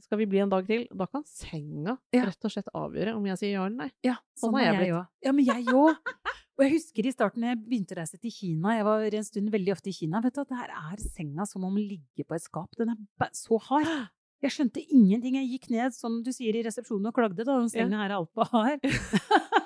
Skal 0.02 0.18
vi 0.18 0.26
bli 0.30 0.40
en 0.42 0.50
dag 0.50 0.66
til? 0.66 0.88
Da 0.98 1.06
kan 1.06 1.22
senga 1.30 1.94
Ja. 2.14 2.24
rett 2.26 2.46
og 2.48 2.50
slett 2.54 2.72
avgjøre 2.74 3.14
om 3.18 3.26
jeg 3.30 3.38
sier 3.38 3.52
ja 3.54 3.66
eller 3.68 3.84
nei. 3.84 3.92
Ja, 4.06 4.16
Sånn 4.38 4.50
sånn 4.50 4.58
har 4.58 4.66
er 4.66 4.80
jeg 4.80 4.88
jeg 4.88 4.96
òg. 4.98 5.06
Ja, 5.28 5.32
men 5.38 5.46
jeg 5.46 5.66
òg. 5.78 6.18
Og 6.58 6.64
jeg 6.66 6.74
husker 6.74 7.06
i 7.06 7.12
starten 7.14 7.44
jeg 7.46 7.58
begynte 7.62 7.94
å 7.94 8.00
reise 8.00 8.18
til 8.18 8.32
Kina, 8.34 8.72
jeg 8.80 8.86
var 8.88 9.04
en 9.20 9.26
stund 9.28 9.52
veldig 9.54 9.74
ofte 9.76 9.92
i 9.92 9.94
Kina, 9.94 10.22
vet 10.24 10.34
du 10.34 10.42
at 10.42 10.50
der 10.56 10.72
er 10.74 11.02
senga 11.04 11.46
som 11.46 11.68
om 11.68 11.76
å 11.78 11.82
ligge 11.84 12.26
på 12.26 12.34
et 12.38 12.42
skap. 12.42 12.72
Den 12.80 12.96
er 12.96 13.30
så 13.38 13.60
hard. 13.70 13.90
Jeg 14.38 14.54
skjønte 14.54 14.78
ingenting. 14.94 15.34
Jeg 15.40 15.48
gikk 15.50 15.64
ned, 15.74 15.96
som 15.98 16.20
du 16.22 16.28
sier, 16.30 16.54
i 16.54 16.60
resepsjonen 16.62 17.08
og 17.10 17.16
klagde, 17.18 17.42
da. 17.42 17.56
Den 17.58 17.72
senga 17.74 18.04
her 18.04 18.12
er 18.12 18.20
altfor 18.20 18.46
hard. 18.52 18.84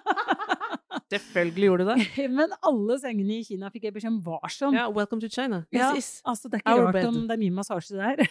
Selvfølgelig 1.12 1.68
gjorde 1.68 1.84
du 1.84 1.90
det. 1.92 2.06
Men 2.38 2.54
alle 2.64 2.96
sengene 3.04 3.42
i 3.42 3.44
Kina 3.44 3.68
fikk 3.74 3.90
jeg 3.90 3.98
beskjed 3.98 4.14
om 4.14 4.22
var 4.24 4.48
sånn. 4.56 4.78
Ja, 4.80 4.86
welcome 4.96 5.20
to 5.20 5.28
China. 5.28 5.66
This 5.68 5.82
Ja, 5.82 5.90
is 6.00 6.12
Altså, 6.24 6.48
det 6.48 6.62
er 6.62 6.64
ikke 6.64 6.78
rart 6.86 6.96
bed. 6.96 7.10
om 7.10 7.20
det 7.28 7.36
er 7.36 7.42
mye 7.44 7.58
massasje 7.60 8.00
der. 8.00 8.24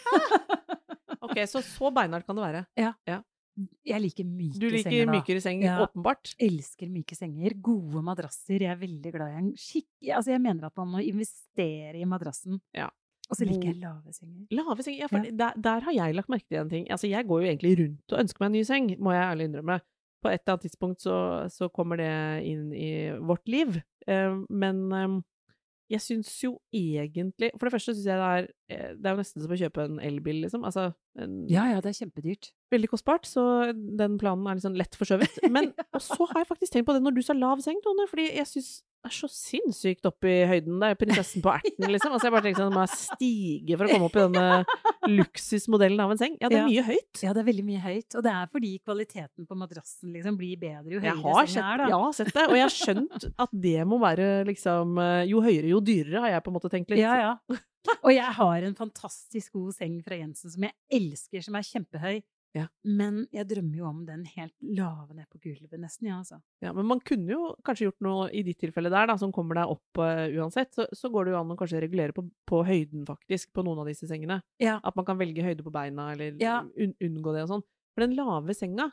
Ok, 1.31 1.37
så 1.47 1.61
så 1.63 1.91
beinhardt 1.95 2.25
kan 2.27 2.35
det 2.35 2.43
være. 2.43 2.61
Jeg 3.87 4.03
liker 4.03 4.27
myke 4.29 4.61
Du 4.61 4.69
liker 4.69 4.91
senger, 4.91 5.11
mykere 5.13 5.43
seng, 5.45 5.63
Ja. 5.65 5.77
åpenbart. 5.87 6.35
elsker 6.39 6.89
myke 6.91 7.17
senger. 7.19 7.55
Gode 7.61 8.03
madrasser. 8.07 8.61
Jeg 8.61 8.73
er 8.73 8.81
veldig 8.81 9.13
glad 9.13 9.35
i 9.35 9.39
en 9.43 9.53
skikk... 9.57 9.89
Altså, 10.09 10.33
jeg 10.33 10.41
mener 10.41 10.67
at 10.67 10.77
man 10.77 10.89
må 10.89 11.05
investere 11.05 12.01
i 12.01 12.05
madrassen. 12.09 12.61
Ja. 12.77 12.89
Og 13.31 13.39
så 13.39 13.47
liker 13.47 13.71
jeg 13.71 13.79
lave 13.79 14.13
senger. 14.13 14.47
Lave 14.51 14.83
senger, 14.83 15.01
ja, 15.05 15.07
for 15.07 15.25
Ja. 15.25 15.31
Der, 15.31 15.53
der 15.63 15.81
har 15.87 15.93
jeg 15.93 16.15
lagt 16.19 16.29
merke 16.29 16.49
til 16.49 16.59
en 16.59 16.71
ting. 16.71 16.91
Altså, 16.91 17.07
jeg 17.07 17.27
går 17.27 17.41
jo 17.41 17.47
egentlig 17.47 17.79
rundt 17.79 18.13
og 18.13 18.21
ønsker 18.25 18.43
meg 18.43 18.47
en 18.51 18.59
ny 18.59 18.63
seng, 18.67 18.89
må 18.99 19.13
jeg 19.15 19.23
ærlig 19.23 19.45
innrømme. 19.51 19.81
På 20.21 20.29
et 20.29 20.41
eller 20.43 20.57
annet 20.57 20.65
tidspunkt 20.67 21.01
så, 21.01 21.49
så 21.49 21.69
kommer 21.73 21.97
det 21.97 22.11
inn 22.45 22.73
i 22.75 22.91
vårt 23.25 23.47
liv. 23.49 23.79
Uh, 24.09 24.43
men 24.51 24.93
um, 24.93 25.25
jeg 25.91 26.01
syns 26.01 26.31
jo 26.43 26.55
egentlig 26.73 27.51
For 27.59 27.69
det 27.69 27.73
første 27.75 27.93
syns 27.95 28.07
jeg 28.09 28.17
det 28.17 28.29
er 28.31 28.47
Det 28.71 29.07
er 29.07 29.15
jo 29.17 29.21
nesten 29.21 29.43
som 29.45 29.51
å 29.55 29.59
kjøpe 29.59 29.85
en 29.89 29.99
elbil, 30.07 30.43
liksom. 30.47 30.63
Altså 30.69 30.89
en, 31.19 31.41
Ja, 31.51 31.65
ja, 31.73 31.81
det 31.83 31.91
er 31.93 31.99
kjempedyrt. 32.05 32.53
veldig 32.71 32.91
kostbart, 32.93 33.27
så 33.27 33.43
den 33.75 34.19
planen 34.23 34.47
er 34.47 34.61
sånn 34.63 34.79
lett 34.79 34.95
forskjøvet. 35.01 35.41
Men 35.55 35.73
og 35.93 36.01
så 36.05 36.23
har 36.31 36.45
jeg 36.45 36.51
faktisk 36.53 36.73
tenkt 36.77 36.87
på 36.87 36.95
det 36.95 37.03
når 37.03 37.19
du 37.19 37.23
sa 37.27 37.35
lav 37.35 37.59
seng, 37.65 37.81
Tone, 37.83 38.07
fordi 38.11 38.29
jeg 38.37 38.47
syns 38.47 38.71
det 39.01 39.09
er 39.09 39.15
så 39.17 39.29
sinnssykt 39.33 40.05
opp 40.11 40.27
i 40.29 40.33
høyden. 40.45 40.75
Det 40.83 40.89
er 40.93 40.97
prinsessen 41.01 41.41
på 41.41 41.49
erten, 41.57 41.87
liksom. 41.89 42.13
Altså 42.13 42.29
jeg 42.29 42.35
bare 42.35 42.45
tenker 42.45 42.61
sånn, 42.67 42.75
må 42.77 42.83
jeg 42.85 42.99
stige 43.01 43.79
for 43.81 43.89
å 43.89 43.95
komme 43.95 44.09
opp 44.11 44.19
i 44.19 44.25
denne 44.27 44.65
luksusmodellen 45.17 46.03
av 46.05 46.13
en 46.13 46.21
seng? 46.21 46.37
Ja, 46.41 46.51
det 46.53 46.59
er 46.59 46.67
Ja. 46.67 46.69
mye 46.69 46.85
høyt. 46.91 47.23
Ja, 47.25 47.33
det 47.33 47.41
er 47.41 47.49
veldig 47.49 47.65
mye 47.65 47.81
høyt. 47.81 48.17
Og 48.21 48.23
det 48.27 48.33
er 48.35 48.51
fordi 48.53 48.73
kvaliteten 48.85 49.49
på 49.49 49.57
madrassen 49.57 50.13
liksom 50.13 50.37
blir 50.37 50.61
bedre 50.61 50.93
jo 50.99 51.01
høyere 51.01 51.17
har 51.25 51.49
senga 51.49 51.73
er, 51.73 51.79
da. 51.85 51.89
ja, 51.95 52.01
har 52.05 52.13
sett 52.21 52.33
det, 52.37 52.45
og 52.45 52.57
jeg 52.59 52.67
har 52.67 52.75
skjønt 52.77 53.27
at 53.47 53.57
det 53.65 53.77
må 53.89 53.99
være 54.05 54.29
liksom 54.51 55.01
eh, 55.01 55.25
Jo 55.33 55.41
høyere, 55.45 55.73
jo 55.73 55.81
dyrere, 55.81 56.21
har 56.27 56.35
jeg 56.37 56.45
på 56.45 56.53
en 56.53 56.59
måte 56.61 56.71
tenkt 56.77 56.93
litt. 56.93 57.01
Ja, 57.01 57.17
ja. 57.17 57.57
Og 58.03 58.13
jeg 58.13 58.35
har 58.37 58.67
en 58.67 58.77
fantastisk 58.77 59.57
god 59.57 59.73
seng 59.77 60.01
fra 60.05 60.19
Jensen 60.21 60.53
som 60.53 60.67
jeg 60.67 60.77
elsker, 61.01 61.43
som 61.47 61.57
er 61.57 61.67
kjempehøy. 61.67 62.21
Ja. 62.57 62.65
Men 62.83 63.23
jeg 63.31 63.47
drømmer 63.47 63.79
jo 63.79 63.85
om 63.87 63.99
den 64.09 64.25
helt 64.33 64.55
lave 64.65 65.15
ned 65.15 65.29
på 65.31 65.39
gulvet, 65.45 65.77
nesten, 65.79 66.09
ja, 66.11 66.17
altså. 66.19 66.41
Ja, 66.65 66.73
men 66.75 66.89
man 66.89 66.99
kunne 67.07 67.31
jo 67.31 67.53
kanskje 67.67 67.87
gjort 67.87 68.01
noe 68.03 68.25
i 68.35 68.43
ditt 68.47 68.59
tilfelle 68.59 68.91
der, 68.91 69.07
da, 69.07 69.15
som 69.21 69.31
kommer 69.35 69.61
deg 69.61 69.71
opp 69.71 70.01
uh, 70.03 70.27
uansett. 70.35 70.73
Så, 70.75 70.89
så 70.99 71.13
går 71.15 71.29
det 71.29 71.35
jo 71.37 71.41
an 71.41 71.53
å 71.55 71.59
kanskje 71.61 71.83
regulere 71.85 72.17
på, 72.17 72.25
på 72.51 72.63
høyden, 72.67 73.05
faktisk, 73.07 73.53
på 73.55 73.63
noen 73.67 73.85
av 73.85 73.91
disse 73.91 74.09
sengene. 74.11 74.41
Ja. 74.63 74.81
At 74.83 74.99
man 74.99 75.07
kan 75.07 75.21
velge 75.21 75.45
høyde 75.47 75.67
på 75.67 75.75
beina, 75.75 76.11
eller 76.17 76.35
Ja. 76.43 76.59
un 76.75 76.97
unngå 76.99 77.37
det 77.37 77.47
og 77.47 77.53
sånn. 77.55 77.65
For 77.95 78.03
den 78.03 78.19
lave 78.19 78.57
senga, 78.59 78.89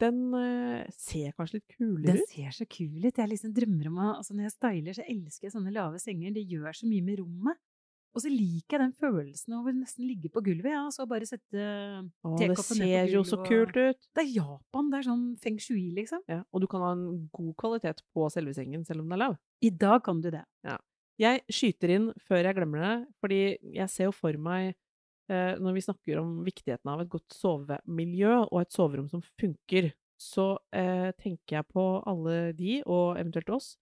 den 0.00 0.22
uh, 0.32 0.86
ser 0.94 1.34
kanskje 1.36 1.58
litt 1.58 1.74
kulere 1.74 2.14
ut? 2.14 2.22
Den 2.22 2.22
ser 2.30 2.54
så 2.56 2.68
kul 2.70 3.02
ut. 3.02 3.18
Jeg 3.18 3.32
liksom 3.34 3.52
drømmer 3.56 3.90
om 3.90 3.98
å 4.00 4.06
altså 4.20 4.36
Når 4.38 4.46
jeg 4.46 4.54
styler, 4.54 4.96
så 4.96 5.04
elsker 5.04 5.48
jeg 5.48 5.56
sånne 5.56 5.74
lave 5.74 5.98
senger. 6.00 6.32
Det 6.38 6.46
gjør 6.46 6.78
så 6.78 6.88
mye 6.88 7.04
med 7.10 7.18
rommet. 7.20 7.58
Og 8.10 8.24
så 8.24 8.30
liker 8.32 8.74
jeg 8.76 8.82
den 8.82 8.94
følelsen 8.98 9.54
av 9.54 9.68
å 9.70 9.72
nesten 9.74 10.06
ligge 10.08 10.30
på 10.34 10.42
gulvet, 10.42 10.72
ja, 10.72 10.82
og 10.88 10.94
så 10.94 11.06
bare 11.08 11.28
sette 11.28 11.46
det 11.54 11.66
tekoppen 12.40 12.48
ned 12.50 12.56
på 12.58 12.64
ser 12.66 13.12
jo 13.12 13.22
så 13.26 13.38
kult 13.44 13.76
ut! 13.78 14.00
Det 14.16 14.24
er 14.24 14.32
Japan, 14.34 14.88
det 14.90 14.98
er 14.98 15.06
sånn 15.06 15.24
feng 15.42 15.60
shui, 15.62 15.92
liksom. 15.94 16.24
Ja, 16.30 16.40
og 16.50 16.64
du 16.64 16.66
kan 16.70 16.82
ha 16.82 16.90
en 16.96 17.06
god 17.30 17.52
kvalitet 17.60 18.02
på 18.16 18.26
selve 18.34 18.54
sengen, 18.56 18.82
selv 18.88 19.04
om 19.04 19.06
den 19.06 19.18
er 19.18 19.22
lav. 19.28 19.36
I 19.62 19.70
dag 19.70 20.02
kan 20.06 20.22
du 20.24 20.30
det. 20.34 20.42
Ja. 20.66 20.76
Jeg 21.20 21.42
skyter 21.52 21.92
inn 21.94 22.10
før 22.26 22.46
jeg 22.48 22.56
glemmer 22.56 22.82
det, 22.82 22.94
fordi 23.22 23.40
jeg 23.76 23.92
ser 23.92 24.08
jo 24.08 24.16
for 24.16 24.36
meg 24.40 24.72
eh, 25.30 25.54
når 25.60 25.76
vi 25.76 25.84
snakker 25.84 26.20
om 26.22 26.38
viktigheten 26.46 26.90
av 26.90 27.04
et 27.04 27.10
godt 27.12 27.36
sovemiljø 27.36 28.38
og 28.48 28.62
et 28.62 28.74
soverom 28.74 29.10
som 29.12 29.22
funker, 29.38 29.92
så 30.20 30.54
eh, 30.76 31.12
tenker 31.20 31.60
jeg 31.60 31.68
på 31.70 31.84
alle 32.08 32.54
de, 32.56 32.80
og 32.88 33.20
eventuelt 33.20 33.52
oss, 33.54 33.74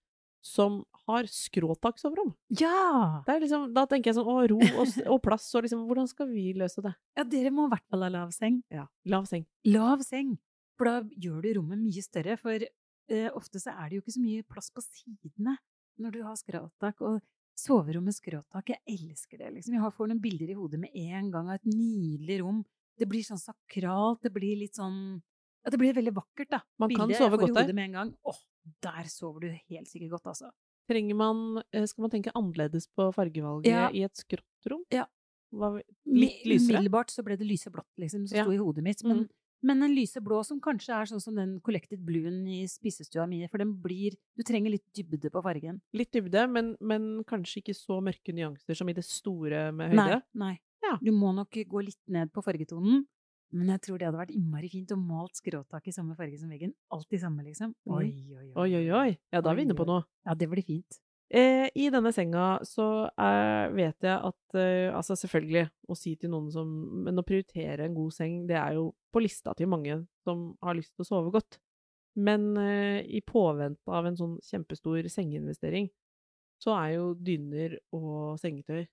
som 0.45 0.83
har 1.09 1.29
skråtaksoverom. 1.29 2.33
Ja! 2.61 3.21
Det 3.25 3.35
er 3.35 3.43
liksom, 3.43 3.69
da 3.75 3.85
tenker 3.89 4.11
jeg 4.11 4.19
sånn 4.19 4.29
å, 4.29 4.37
ro 4.51 4.59
og, 4.59 4.93
og 5.15 5.21
plass, 5.25 5.47
og 5.57 5.65
liksom 5.65 5.85
hvordan 5.89 6.09
skal 6.11 6.29
vi 6.31 6.51
løse 6.57 6.83
det? 6.85 6.93
Ja, 7.19 7.25
dere 7.27 7.53
må 7.55 7.67
i 7.67 7.73
hvert 7.73 7.87
fall 7.89 8.05
ha 8.05 8.11
lav 8.13 8.35
seng. 8.35 8.61
Ja, 8.73 8.85
lav 9.09 9.25
seng. 9.29 9.47
Lav 9.67 10.05
seng, 10.05 10.37
for 10.79 10.89
da 10.91 11.23
gjør 11.25 11.41
du 11.45 11.51
rommet 11.59 11.81
mye 11.81 12.05
større, 12.05 12.37
for 12.41 12.67
uh, 12.69 13.29
ofte 13.33 13.61
så 13.61 13.73
er 13.75 13.89
det 13.89 13.99
jo 13.99 14.05
ikke 14.05 14.15
så 14.15 14.23
mye 14.23 14.47
plass 14.47 14.71
på 14.75 14.85
sidene 14.85 15.57
når 15.99 16.15
du 16.15 16.21
har 16.23 16.37
skråtak, 16.39 17.01
og 17.03 17.19
soverommet 17.59 18.15
skråtak, 18.15 18.71
jeg 18.71 18.99
elsker 19.09 19.41
det, 19.41 19.49
liksom. 19.57 19.75
Jeg 19.75 19.95
får 19.95 20.11
noen 20.11 20.21
bilder 20.23 20.53
i 20.53 20.57
hodet 20.57 20.79
med 20.81 20.95
en 20.95 21.31
gang 21.33 21.49
av 21.51 21.59
et 21.59 21.67
nydelig 21.67 22.39
rom. 22.43 22.61
Det 22.99 23.07
blir 23.09 23.25
sånn 23.25 23.41
sakralt, 23.41 24.23
det 24.23 24.31
blir 24.35 24.59
litt 24.59 24.79
sånn 24.79 25.19
Ja, 25.59 25.73
det 25.73 25.79
blir 25.81 25.91
veldig 25.95 26.13
vakkert, 26.15 26.53
da. 26.53 26.61
Man 26.79 26.93
kan 26.95 27.11
sove 27.11 27.35
godt 27.41 27.57
der. 27.57 27.73
med 27.75 27.89
en 27.89 27.97
gang. 27.97 28.11
Åh, 28.31 28.37
der 28.83 29.09
sover 29.11 29.43
du 29.43 29.49
helt 29.51 29.89
sikkert 29.91 30.13
godt, 30.15 30.29
altså. 30.31 30.51
Man 31.15 31.61
eh, 31.73 31.85
Skal 31.85 32.01
man 32.01 32.11
tenke 32.11 32.31
annerledes 32.35 32.87
på 32.97 33.13
fargevalget 33.13 33.65
Ja. 33.69 33.89
i 33.93 34.03
et 34.03 34.13
skrått 34.15 34.69
rom? 34.69 34.83
Ja. 34.91 35.05
Litt 36.05 36.45
lysere? 36.45 36.77
Umiddelbart 36.79 37.09
så 37.09 37.23
ble 37.25 37.35
det 37.37 37.47
lyseblått, 37.47 37.87
liksom, 37.97 38.27
som 38.27 38.37
Ja. 38.37 38.43
sto 38.43 38.51
i 38.51 38.57
hodet 38.57 38.83
mitt. 38.83 39.03
Men, 39.03 39.17
Mm. 39.17 39.29
men 39.63 39.83
en 39.83 39.95
lyseblå 39.95 40.43
som 40.45 40.59
kanskje 40.61 40.89
er 40.93 41.05
sånn 41.05 41.21
som 41.21 41.35
den 41.35 41.59
collected 41.61 41.99
bluen 42.05 42.47
i 42.47 42.65
spisestua 42.65 43.27
mi, 43.27 43.47
for 43.47 43.57
den 43.57 43.73
blir 43.81 44.11
Du 44.37 44.43
trenger 44.43 44.69
litt 44.71 44.85
dybde 44.93 45.29
på 45.31 45.41
fargen. 45.43 45.81
Litt 45.93 46.11
dybde, 46.11 46.49
men, 46.51 46.75
men 46.79 47.23
kanskje 47.23 47.63
ikke 47.63 47.75
så 47.75 48.01
mørke 48.01 48.33
nyanser 48.33 48.75
som 48.75 48.87
i 48.89 48.93
det 48.93 49.05
store 49.05 49.71
med 49.73 49.93
Nei. 49.95 50.07
høyde? 50.09 50.21
nei. 50.35 50.59
Ja. 50.83 50.97
Du 51.01 51.11
må 51.11 51.33
nok 51.35 51.51
gå 51.51 51.83
litt 51.83 51.97
ned 52.07 52.31
på 52.31 52.41
fargetonen. 52.43 53.05
Men 53.55 53.71
jeg 53.73 53.81
tror 53.85 53.97
det 53.97 54.05
hadde 54.05 54.19
vært 54.21 54.33
innmari 54.35 54.69
fint 54.69 54.91
å 54.93 54.97
malt 54.99 55.39
skråtak 55.39 55.87
i 55.89 55.93
samme 55.93 56.15
farge 56.17 56.37
som 56.37 56.51
veggen. 56.53 56.73
Alltid 56.93 57.23
samme, 57.23 57.43
liksom. 57.47 57.73
Mm. 57.87 57.93
Oi, 57.95 58.09
oi, 58.37 58.47
Oi, 58.53 58.71
oi, 58.77 58.87
oi. 58.93 59.11
Ja, 59.33 59.41
da 59.41 59.51
er 59.51 59.57
vi 59.57 59.65
inne 59.65 59.77
på 59.77 59.87
noe. 59.89 60.03
Ja, 60.27 60.35
det 60.37 60.49
blir 60.51 60.65
fint. 60.65 60.99
Eh, 61.29 61.67
I 61.77 61.89
denne 61.93 62.09
senga 62.13 62.57
så 62.65 63.05
er, 63.13 63.69
vet 63.77 64.01
jeg 64.01 64.15
at 64.17 64.55
eh, 64.57 64.89
Altså, 64.89 65.13
selvfølgelig, 65.13 65.67
å 65.85 65.97
si 65.97 66.15
til 66.17 66.31
noen 66.33 66.47
som 66.49 66.71
Men 67.05 67.21
å 67.21 67.25
prioritere 67.25 67.85
en 67.85 67.93
god 67.93 68.15
seng, 68.15 68.39
det 68.49 68.57
er 68.57 68.79
jo 68.79 68.87
på 69.13 69.21
lista 69.21 69.53
til 69.57 69.69
mange 69.69 69.99
som 70.25 70.47
har 70.65 70.77
lyst 70.77 70.95
til 70.95 71.05
å 71.05 71.09
sove 71.09 71.33
godt. 71.33 71.59
Men 72.17 72.51
eh, 72.57 73.01
i 73.05 73.21
påvente 73.25 73.93
av 73.93 74.09
en 74.09 74.17
sånn 74.17 74.37
kjempestor 74.45 75.05
sengeinvestering, 75.09 75.89
så 76.61 76.73
er 76.77 76.95
jo 76.97 77.11
dyner 77.13 77.77
og 77.95 78.39
sengetøy 78.41 78.83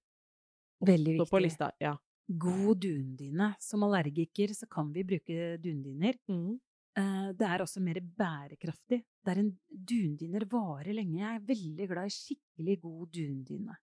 Veldig 0.86 1.16
viktig. 1.16 1.30
på 1.32 1.40
lista. 1.42 1.70
Ja. 1.82 1.96
God 2.28 2.80
dundyne. 2.82 3.54
Som 3.60 3.84
allergiker 3.86 4.52
så 4.54 4.66
kan 4.70 4.92
vi 4.92 5.04
bruke 5.06 5.56
dundyner. 5.62 6.14
Mm. 6.28 6.58
Eh, 6.98 7.32
Det 7.38 7.46
er 7.46 7.62
også 7.62 7.80
mer 7.82 8.00
bærekraftig. 8.00 9.02
Det 9.24 9.32
er 9.34 9.38
en 9.42 9.52
dundyner 9.70 10.46
varer 10.50 10.94
lenge. 10.94 11.18
Jeg 11.20 11.34
er 11.36 11.44
veldig 11.46 11.88
glad 11.88 12.06
i 12.06 12.14
skikkelig 12.16 12.80
god 12.82 13.10
dundyne. 13.12 13.76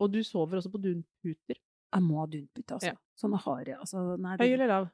Og 0.00 0.10
du 0.12 0.22
sover 0.26 0.58
også 0.58 0.70
på 0.72 0.80
dunputer. 0.82 1.56
Jeg 1.92 2.02
må 2.02 2.18
ha 2.20 2.26
dunpute, 2.26 2.72
altså. 2.74 2.92
Ja. 2.92 2.96
Sånne 3.20 3.38
harde. 3.44 3.76
Altså, 3.78 4.16
nei, 4.18 4.36
Høy 4.40 4.46
det, 4.48 4.52
eller 4.56 4.68
lav? 4.68 4.90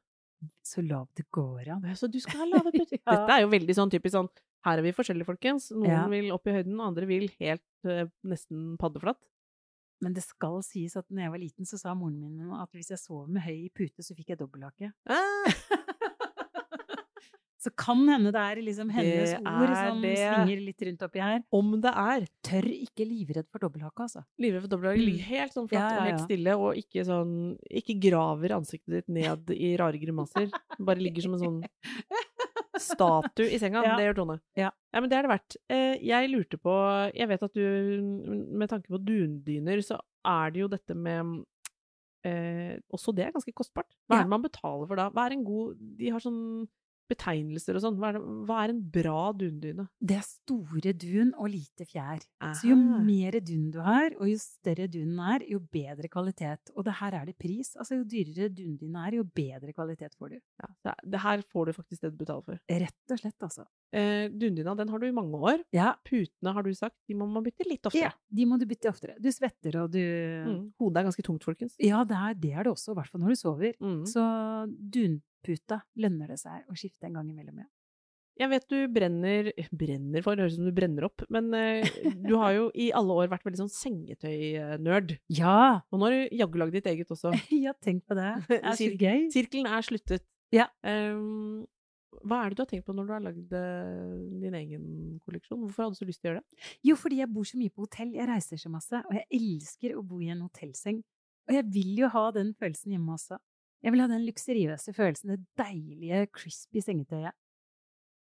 så 0.62 0.82
lav 0.86 1.08
det 1.16 1.24
går 1.34 1.68
an. 1.74 1.82
Ja, 1.86 1.94
Så 1.94 2.06
du 2.10 2.18
skal 2.20 2.40
ha 2.44 2.46
lave 2.46 2.70
puter. 2.74 2.98
Ja. 3.06 3.14
Dette 3.14 3.32
er 3.38 3.40
jo 3.42 3.48
veldig 3.50 3.74
sånn 3.74 3.90
typisk 3.90 4.14
sånn 4.14 4.28
Her 4.66 4.78
er 4.78 4.82
vi 4.82 4.92
forskjellige, 4.92 5.26
folkens. 5.26 5.70
Noen 5.72 5.88
Ja. 5.90 6.06
vil 6.10 6.30
opp 6.34 6.46
i 6.46 6.52
høyden, 6.52 6.78
andre 6.82 7.06
vil 7.06 7.28
helt 7.40 7.62
eh, 7.86 8.06
nesten 8.26 8.76
paddeflatt. 8.78 9.18
Men 10.04 10.14
det 10.14 10.22
skal 10.22 10.60
sies 10.62 10.94
at 10.98 11.08
når 11.10 11.24
jeg 11.26 11.32
var 11.34 11.42
liten, 11.42 11.66
så 11.66 11.78
sa 11.80 11.94
moren 11.98 12.18
min 12.20 12.52
at 12.54 12.70
hvis 12.76 12.92
jeg 12.94 13.00
sov 13.02 13.26
med 13.28 13.42
høy 13.42 13.66
pute, 13.74 14.04
så 14.06 14.14
fikk 14.14 14.34
jeg 14.34 14.38
dobbelthake. 14.42 14.92
Ah, 15.10 15.48
Så 17.58 17.72
kan 17.74 18.04
hende 18.06 18.30
det 18.30 18.38
er 18.38 18.60
liksom 18.62 18.90
hennes 18.94 19.32
Det 19.34 19.38
ord 19.42 19.64
er 19.66 19.88
som 19.90 19.96
det. 20.04 20.12
svinger 20.20 20.60
litt 20.62 20.82
rundt 20.86 21.00
oppi 21.08 21.18
her. 21.24 21.40
om 21.58 21.72
det 21.82 21.90
er 21.90 22.26
Tør 22.46 22.68
ikke 22.70 23.02
livredd 23.08 23.48
for 23.50 23.58
dobbelthake, 23.64 24.04
altså. 24.04 24.22
livredd 24.38 24.62
for 24.62 24.72
dobbelthake, 24.76 25.02
ligg 25.02 25.24
helt 25.26 25.56
sånn 25.56 25.66
flatt 25.66 25.82
Ja, 25.82 25.88
ja, 25.90 25.98
og 25.98 26.06
helt 26.06 26.22
stille, 26.22 26.54
og 26.54 26.78
ikke 26.78 27.04
sånn 27.08 27.32
Ikke 27.82 27.96
graver 28.06 28.54
ansiktet 28.60 28.94
ditt 29.00 29.10
ned 29.10 29.50
i 29.58 29.72
rare 29.80 29.98
grimaser. 29.98 30.54
Bare 30.78 31.02
ligger 31.02 31.26
som 31.26 31.34
en 31.34 31.42
sånn 31.42 31.58
statue 32.82 33.48
i 33.50 33.58
senga. 33.60 33.82
Ja. 33.88 33.96
Det 33.98 34.06
gjør 34.08 34.16
Tone. 34.22 34.38
Ja. 34.58 34.70
men 34.94 35.08
det 35.10 35.18
er 35.18 35.26
det 35.26 35.32
verdt. 35.34 35.56
Eh, 35.70 35.98
Jeg 36.04 36.30
lurte 36.32 36.58
på 36.58 36.74
Jeg 37.14 37.28
vet 37.28 37.42
at 37.42 37.54
du 37.54 37.62
Med 38.58 38.68
tanke 38.70 38.88
på 38.92 38.98
dundyner, 39.04 39.82
så 39.84 39.98
er 40.26 40.50
det 40.54 40.60
jo 40.64 40.68
dette 40.72 40.94
med 40.96 41.44
eh, 42.26 42.78
Også 42.92 43.14
det 43.14 43.26
er 43.26 43.32
ganske 43.36 43.54
kostbart. 43.56 43.90
Hva 44.08 44.18
er 44.20 44.26
det 44.26 44.32
man 44.34 44.42
betaler 44.44 44.86
for 44.90 44.96
da? 45.00 45.08
Hva 45.14 45.26
er 45.28 45.36
en 45.36 45.44
god 45.46 45.76
De 45.98 46.10
har 46.14 46.20
sånn 46.24 46.42
betegnelser 47.08 47.76
og 47.78 47.82
sånn. 47.84 47.96
Hva, 48.00 48.10
hva 48.48 48.58
er 48.64 48.72
en 48.74 48.80
bra 48.92 49.32
dundyne? 49.36 49.86
Det 50.00 50.18
er 50.18 50.26
store 50.26 50.92
dun 50.92 51.32
og 51.38 51.48
lite 51.52 51.86
fjær. 51.88 52.20
Så 52.58 52.68
jo 52.70 52.76
mer 52.76 53.38
dun 53.40 53.70
du 53.74 53.80
har, 53.84 54.12
og 54.18 54.28
jo 54.30 54.36
større 54.42 54.88
dunen 54.92 55.18
er, 55.34 55.44
jo 55.48 55.60
bedre 55.60 56.10
kvalitet. 56.12 56.72
Og 56.76 56.84
det 56.86 56.96
her 57.00 57.16
er 57.20 57.30
det 57.30 57.36
pris. 57.40 57.72
Altså, 57.80 57.98
jo 58.00 58.06
dyrere 58.08 58.50
dundyne 58.52 59.06
er, 59.08 59.18
jo 59.20 59.24
bedre 59.24 59.72
kvalitet 59.76 60.14
får 60.18 60.34
du. 60.36 60.38
Ja, 60.62 60.94
det 61.04 61.22
her 61.24 61.42
får 61.52 61.66
du 61.70 61.76
faktisk 61.78 62.04
det 62.04 62.12
du 62.14 62.20
betaler 62.24 62.44
for. 62.46 62.60
Rett 62.68 63.14
og 63.16 63.22
slett, 63.22 63.38
altså. 63.48 63.66
Eh, 63.96 64.26
Dundyna 64.28 64.74
den 64.76 64.90
har 64.92 65.00
du 65.00 65.06
i 65.08 65.14
mange 65.16 65.38
år. 65.40 65.62
Ja, 65.72 65.94
Putene 66.04 66.52
har 66.52 66.62
du 66.66 66.74
sagt, 66.76 66.94
de 67.08 67.14
må 67.16 67.24
man 67.32 67.42
bytte 67.46 67.64
litt 67.64 67.86
oftere. 67.88 68.10
ja, 68.10 68.12
de 68.36 68.44
må 68.44 68.58
du 68.60 68.66
bytte 68.68 68.90
oftere. 68.92 69.14
Du 69.22 69.30
svetter, 69.32 69.80
og 69.82 69.90
du 69.94 69.98
Mm. 70.38 70.72
Hodet 70.78 71.00
er 71.00 71.06
ganske 71.08 71.22
tungt, 71.24 71.44
folkens. 71.44 71.74
Ja, 71.82 72.02
det 72.04 72.16
er 72.16 72.34
det, 72.34 72.52
er 72.52 72.62
det 72.64 72.72
også, 72.72 72.92
i 72.92 72.98
hvert 72.98 73.08
fall 73.10 73.20
når 73.22 73.32
du 73.34 73.38
sover. 73.40 73.72
Mm. 73.80 74.02
Så 74.06 74.22
dunputa 75.38 75.82
lønner 75.96 76.28
det 76.34 76.38
seg 76.40 76.68
å 76.68 76.76
skifte 76.76 77.08
en 77.08 77.18
gang 77.18 77.28
imellom, 77.30 77.60
ja. 77.62 77.68
Jeg 78.38 78.52
vet 78.52 78.68
du 78.70 78.76
brenner 78.94 79.48
Brenner 79.80 80.22
for, 80.22 80.36
det 80.36 80.44
høres 80.44 80.54
ut 80.54 80.60
som 80.60 80.68
du 80.68 80.74
brenner 80.74 81.08
opp, 81.08 81.24
men 81.32 81.48
eh, 81.58 81.88
du 82.22 82.36
har 82.38 82.52
jo 82.54 82.68
i 82.74 82.90
alle 82.94 83.16
år 83.24 83.32
vært 83.32 83.48
veldig 83.48 83.64
sånn 83.64 83.72
sengetøy-nerd. 83.74 85.16
Ja! 85.34 85.80
Og 85.90 85.98
nå 85.98 86.06
har 86.06 86.14
du 86.14 86.36
jaggu 86.38 86.60
lagd 86.62 86.78
ditt 86.78 86.86
eget 86.90 87.10
også. 87.14 87.34
Ja, 87.58 87.74
tenk 87.82 88.04
på 88.06 88.14
det. 88.14 88.30
Det 88.46 88.60
er 88.62 88.78
så 88.78 88.92
gøy. 88.92 89.26
Sirkelen 89.34 89.66
er 89.66 89.82
sluttet. 89.82 90.24
Ja. 90.54 90.68
Um, 90.86 91.66
hva 92.22 92.40
er 92.40 92.50
det 92.50 92.58
du 92.58 92.62
har 92.62 92.70
tenkt 92.70 92.86
på 92.86 92.94
når 92.96 93.08
du 93.08 93.12
har 93.12 93.24
lagd 93.24 93.52
eh, 93.58 94.14
din 94.44 94.54
egen 94.58 94.86
kolleksjon? 95.26 95.60
Hvorfor 95.64 95.84
hadde 95.84 95.98
du 95.98 96.00
så 96.00 96.08
lyst 96.08 96.22
til 96.22 96.30
å 96.30 96.32
gjøre 96.32 96.44
det? 96.44 96.70
Jo, 96.86 96.96
fordi 96.98 97.20
jeg 97.20 97.30
bor 97.34 97.46
så 97.50 97.58
mye 97.60 97.74
på 97.74 97.84
hotell. 97.84 98.14
Jeg 98.16 98.30
reiser 98.30 98.62
så 98.62 98.70
masse, 98.72 99.02
og 99.02 99.18
jeg 99.18 99.26
elsker 99.38 99.98
å 99.98 100.06
bo 100.06 100.22
i 100.22 100.30
en 100.32 100.46
hotellseng. 100.46 101.02
Og 101.48 101.56
jeg 101.56 101.66
vil 101.74 102.02
jo 102.04 102.10
ha 102.12 102.24
den 102.36 102.54
følelsen 102.58 102.94
hjemme 102.94 103.14
også. 103.16 103.38
Jeg 103.84 103.94
vil 103.94 104.02
ha 104.02 104.08
den 104.10 104.24
luksuriøse 104.26 104.92
følelsen, 104.96 105.34
det 105.36 105.44
deilige, 105.60 106.24
crispy 106.34 106.82
sengetøyet. 106.82 107.36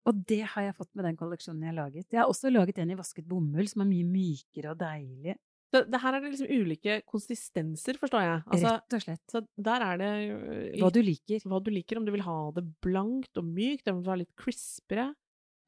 Og 0.09 0.19
det 0.27 0.41
har 0.55 0.65
jeg 0.67 0.75
fått 0.75 0.91
med 0.99 1.05
den 1.07 1.17
kolleksjonen 1.21 1.63
jeg 1.63 1.71
har 1.75 1.79
laget. 1.85 2.07
Jeg 2.11 2.19
har 2.23 2.31
også 2.31 2.51
laget 2.51 2.79
en 2.83 2.91
i 2.91 2.99
vasket 2.99 3.27
bomull, 3.29 3.69
som 3.71 3.85
er 3.85 3.91
mye 3.93 4.07
mykere 4.09 4.73
og 4.73 4.81
deilig. 4.81 5.37
Så 5.73 5.85
det 5.89 6.01
her 6.03 6.17
er 6.17 6.21
det 6.25 6.33
liksom 6.35 6.51
ulike 6.53 6.97
konsistenser, 7.09 7.97
forstår 8.01 8.25
jeg. 8.27 8.41
Altså, 8.53 8.73
Rett 8.75 8.97
og 8.99 9.05
slett. 9.07 9.23
så 9.31 9.41
der 9.69 9.85
er 9.87 10.01
det 10.03 10.11
litt, 10.19 10.83
Hva 10.83 10.91
du 10.93 10.99
liker. 11.07 11.47
hva 11.49 11.61
du 11.65 11.71
liker, 11.73 12.01
om 12.01 12.05
du 12.09 12.13
vil 12.13 12.25
ha 12.27 12.39
det 12.59 12.65
blankt 12.85 13.41
og 13.41 13.47
mykt, 13.47 13.89
om 13.89 14.01
du 14.03 14.05
vil 14.09 14.13
ha 14.13 14.19
litt 14.21 14.35
crispere, 14.37 15.07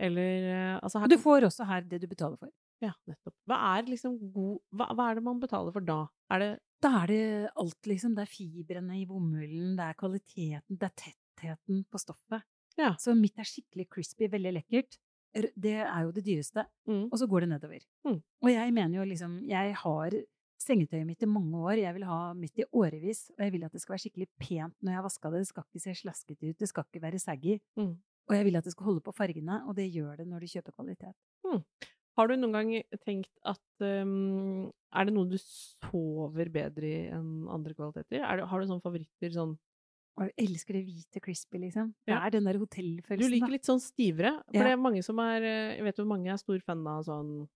eller 0.02 0.50
eh, 0.50 0.74
altså 0.82 1.00
her 1.00 1.08
du 1.08 1.16
får 1.22 1.46
også 1.48 1.64
her 1.70 1.86
det 1.88 2.02
du 2.02 2.08
betaler 2.10 2.36
for. 2.36 2.50
Ja, 2.82 2.90
nettopp. 3.08 3.32
Hva 3.48 3.56
er 3.78 3.86
liksom 3.88 4.18
god 4.34 4.58
hva, 4.74 4.90
hva 4.92 5.06
er 5.08 5.14
det 5.20 5.24
man 5.24 5.40
betaler 5.40 5.72
for 5.72 5.80
da? 5.86 6.00
Er 6.34 6.42
det 6.42 6.50
Da 6.84 6.90
er 7.02 7.08
det 7.08 7.22
alt, 7.56 7.80
liksom. 7.88 8.12
Det 8.16 8.26
er 8.26 8.30
fibrene 8.32 8.98
i 9.00 9.06
bomullen, 9.08 9.72
det 9.78 9.86
er 9.86 9.96
kvaliteten, 9.96 10.76
det 10.76 10.90
er 10.90 10.94
tettheten 11.00 11.84
på 11.88 12.00
stoffet. 12.02 12.44
Ja. 12.76 12.92
Så 13.00 13.14
mitt 13.16 13.38
er 13.40 13.48
skikkelig 13.48 13.86
crispy, 13.94 14.28
veldig 14.28 14.52
lekkert. 14.58 14.98
Det 15.34 15.72
er 15.80 16.04
jo 16.04 16.12
det 16.14 16.22
dyreste. 16.26 16.62
mm, 16.86 17.08
Og 17.10 17.18
så 17.18 17.26
går 17.30 17.40
det 17.46 17.48
nedover. 17.54 17.82
Mm. 18.06 18.20
Og 18.44 18.50
jeg 18.52 18.72
mener 18.74 18.98
jo 19.00 19.04
liksom 19.08 19.40
Jeg 19.48 19.74
har 19.80 20.10
sengetøyet 20.62 21.06
mitt 21.06 21.22
i 21.22 21.26
mange 21.26 21.56
år. 21.58 21.80
Jeg 21.80 21.94
vil 21.94 22.04
ha 22.06 22.18
mitt 22.34 22.58
i 22.58 22.64
årevis. 22.72 23.30
Og 23.34 23.42
jeg 23.42 23.52
vil 23.52 23.64
at 23.64 23.72
det 23.72 23.80
skal 23.82 23.94
være 23.96 24.04
skikkelig 24.04 24.28
pent 24.38 24.76
når 24.80 24.92
jeg 24.92 24.98
har 25.00 25.06
vaska 25.08 25.30
det. 25.32 25.40
Det 25.42 25.48
skal 25.48 25.64
ikke 25.66 25.82
se 25.82 25.94
slaskete 26.02 26.50
ut. 26.50 26.58
Det 26.60 26.68
skal 26.70 26.84
ikke 26.86 27.02
være 27.02 27.18
saggy. 27.18 27.58
mm. 27.76 27.94
Og 28.24 28.32
jeg 28.36 28.44
vil 28.46 28.56
at 28.56 28.64
det 28.64 28.72
skal 28.72 28.86
holde 28.86 29.02
på 29.04 29.12
fargene, 29.12 29.58
og 29.68 29.74
det 29.76 29.90
gjør 29.92 30.16
det 30.16 30.24
når 30.30 30.40
du 30.40 30.46
kjøper 30.48 30.72
kvalitet. 30.72 31.16
Har 32.16 32.28
du 32.30 32.36
noen 32.36 32.54
gang 32.54 32.70
tenkt 33.04 33.28
at 33.44 33.84
um, 33.84 34.70
Er 34.94 35.04
det 35.08 35.14
noe 35.14 35.26
du 35.28 35.36
sover 35.40 36.50
bedre 36.54 36.86
i 36.86 37.08
enn 37.10 37.48
andre 37.50 37.74
kvaliteter? 37.74 38.22
Er 38.22 38.36
det, 38.40 38.48
har 38.50 38.60
du 38.60 38.66
sånne 38.70 38.82
favoritter 38.84 39.32
sånn 39.34 39.56
Og 40.16 40.28
jeg 40.30 40.46
elsker 40.46 40.76
det 40.78 40.84
hvite 40.86 41.20
crispy, 41.20 41.58
liksom. 41.58 41.88
Det 42.06 42.12
Ja. 42.14 42.20
er 42.24 42.30
den 42.30 42.44
der 42.44 42.54
hotellfølelsen. 42.54 43.18
Du 43.18 43.28
liker 43.34 43.50
litt 43.50 43.64
sånn 43.66 43.80
stivere? 43.82 44.36
For 44.46 44.54
Ja. 44.54 44.62
det 44.62 44.72
er 44.72 44.76
mange 44.78 45.02
som 45.02 45.18
er 45.18 45.42
eh, 45.42 45.74
Jeg 45.76 45.82
vet 45.82 45.96
jo 45.98 46.04
mange 46.04 46.30
er 46.30 46.36
stor 46.38 46.60
fan 46.60 46.86
av 46.86 47.02
sånn 47.04 47.48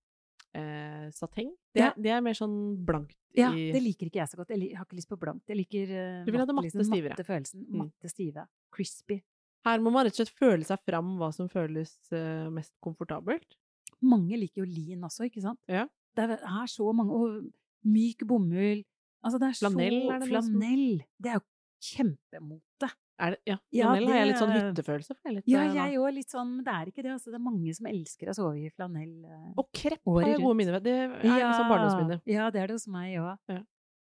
eh, 0.55 1.11
sateng. 1.15 1.53
Det, 1.75 1.81
Ja. 1.83 1.93
det 1.97 2.11
er 2.11 2.21
mer 2.21 2.33
sånn 2.35 2.85
blankt 2.85 3.15
Ja, 3.37 3.51
det 3.53 3.81
liker 3.81 4.07
ikke 4.11 4.19
jeg 4.19 4.29
så 4.29 4.37
godt. 4.39 4.49
Jeg 4.49 4.75
har 4.75 4.85
ikke 4.87 4.97
lyst 4.97 5.09
på 5.09 5.19
blankt. 5.21 5.47
Jeg 5.47 5.57
liker 5.59 5.87
eh, 5.87 6.25
Du 6.25 6.33
vil 6.33 6.41
ha 6.41 6.47
det 6.47 6.55
matte, 6.57 6.65
liksom, 6.73 6.85
stivere. 6.91 7.15
matte 7.15 7.25
følelsen. 7.29 7.67
Mm. 7.69 7.77
Matte, 7.79 8.09
stive. 8.11 8.49
Crispy. 8.73 9.23
Her 9.65 9.79
må 9.79 9.93
man 9.93 10.07
rett 10.07 10.19
og 10.19 10.27
slett 10.27 10.35
føle 10.35 10.65
seg 10.65 10.81
fram 10.85 11.17
hva 11.19 11.33
som 11.33 11.49
føles 11.49 11.95
eh, 12.13 12.49
mest 12.51 12.73
komfortabelt. 12.83 13.55
Mange 14.03 14.35
liker 14.39 14.65
jo 14.65 14.65
lin 14.65 15.01
også, 15.03 15.31
ikke 15.31 15.43
sant? 15.43 15.61
Ja. 15.69 15.87
Det 16.17 16.25
er, 16.39 16.71
så 16.71 16.93
mange 16.97 17.13
Og 17.15 17.43
myk 17.89 18.25
bomull. 18.27 18.85
Altså, 19.25 19.39
det 19.39 19.51
er 19.51 19.59
Flanell 19.59 19.99
så 20.01 20.15
er 20.15 20.19
det 20.19 20.29
noe 20.29 20.29
Flanell! 20.31 20.89
Det 21.19 21.31
er 21.31 21.39
jo 21.39 21.45
kjempemote. 21.89 22.91
Er 23.19 23.35
det, 23.35 23.39
ja, 23.49 23.57
Ja, 23.75 23.93
det, 23.99 24.07
har 24.07 24.21
jeg 24.21 24.29
litt 24.31 24.39
sånn 24.39 24.53
hyttefølelse 24.55 25.15
for. 25.17 25.35
Litt, 25.35 25.47
Ja, 25.51 25.65
eh, 25.67 25.73
jeg 25.75 25.99
òg, 25.99 26.13
litt 26.15 26.31
sånn, 26.31 26.53
men 26.57 26.67
det 26.67 26.75
er 26.75 26.91
ikke 26.91 27.03
det. 27.03 27.15
Altså, 27.17 27.33
det 27.33 27.39
er 27.39 27.43
mange 27.43 27.73
som 27.75 27.89
elsker 27.91 28.31
å 28.31 28.35
sove 28.37 28.61
i 28.63 28.71
flanell. 28.71 29.17
eh, 29.27 29.49
Og 29.59 29.67
krepp 29.75 30.13
har 30.15 30.29
jeg 30.29 30.39
gode 30.45 30.59
minner 30.61 30.77
ved. 30.79 30.87
Det 30.87 30.95
er 31.03 31.17
liksom 31.25 31.73
barndomsminne. 31.73 32.21
Ja, 32.31 32.47
det 32.55 32.63
er 32.63 32.71
det 32.71 32.79
hos 32.79 32.87
meg 32.95 33.19
òg. 33.19 33.59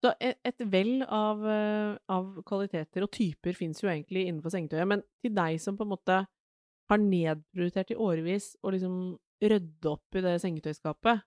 Så 0.03 0.13
et, 0.19 0.39
et 0.47 0.63
vell 0.67 1.03
av, 1.07 1.43
eh, 1.47 1.97
av 2.11 2.31
kvaliteter 2.47 3.05
og 3.07 3.11
typer 3.15 3.55
fins 3.55 3.83
jo 3.83 3.91
egentlig 3.91 4.27
innenfor 4.27 4.51
sengetøyet, 4.55 4.87
men 4.91 5.03
til 5.23 5.35
deg 5.35 5.61
som 5.63 5.77
på 5.79 5.87
en 5.87 5.93
måte 5.95 6.17
har 6.91 6.99
nedprioritert 6.99 7.93
i 7.95 7.99
årevis 7.99 8.57
å 8.63 8.73
liksom 8.75 8.97
rydde 9.43 9.91
opp 9.91 10.19
i 10.19 10.23
det 10.25 10.41
sengetøyskapet 10.43 11.23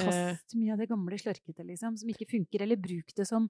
Kast 0.00 0.56
mye 0.58 0.74
av 0.74 0.82
det 0.82 0.88
gamle 0.90 1.18
slørkete, 1.20 1.64
liksom, 1.66 1.96
som 2.00 2.12
ikke 2.12 2.28
funker. 2.30 2.64
Eller 2.66 2.80
bruk 2.80 3.14
det 3.16 3.26
som, 3.28 3.48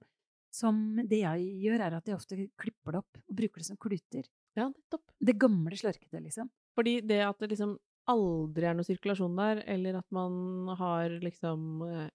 som 0.53 0.79
Det 1.03 1.21
jeg 1.23 1.49
gjør, 1.65 1.83
er 1.87 1.97
at 1.99 2.07
jeg 2.07 2.17
ofte 2.17 2.39
klipper 2.59 2.95
det 2.95 3.03
opp 3.03 3.19
og 3.23 3.35
bruker 3.41 3.63
det 3.63 3.69
som 3.69 3.79
kluter. 3.79 4.29
Ja, 4.57 4.69
nettopp. 4.69 5.03
Det 5.19 5.37
gamle 5.37 5.77
slørkete, 5.77 6.21
liksom. 6.23 6.49
Fordi 6.77 6.99
det 7.05 7.21
at 7.25 7.39
det 7.41 7.51
liksom 7.53 7.77
aldri 8.07 8.67
er 8.69 8.77
noe 8.77 8.87
sirkulasjon 8.87 9.35
der, 9.37 9.61
eller 9.67 9.99
at 9.99 10.07
man 10.15 10.71
har 10.79 11.17
liksom 11.23 11.83
eh, 11.87 12.07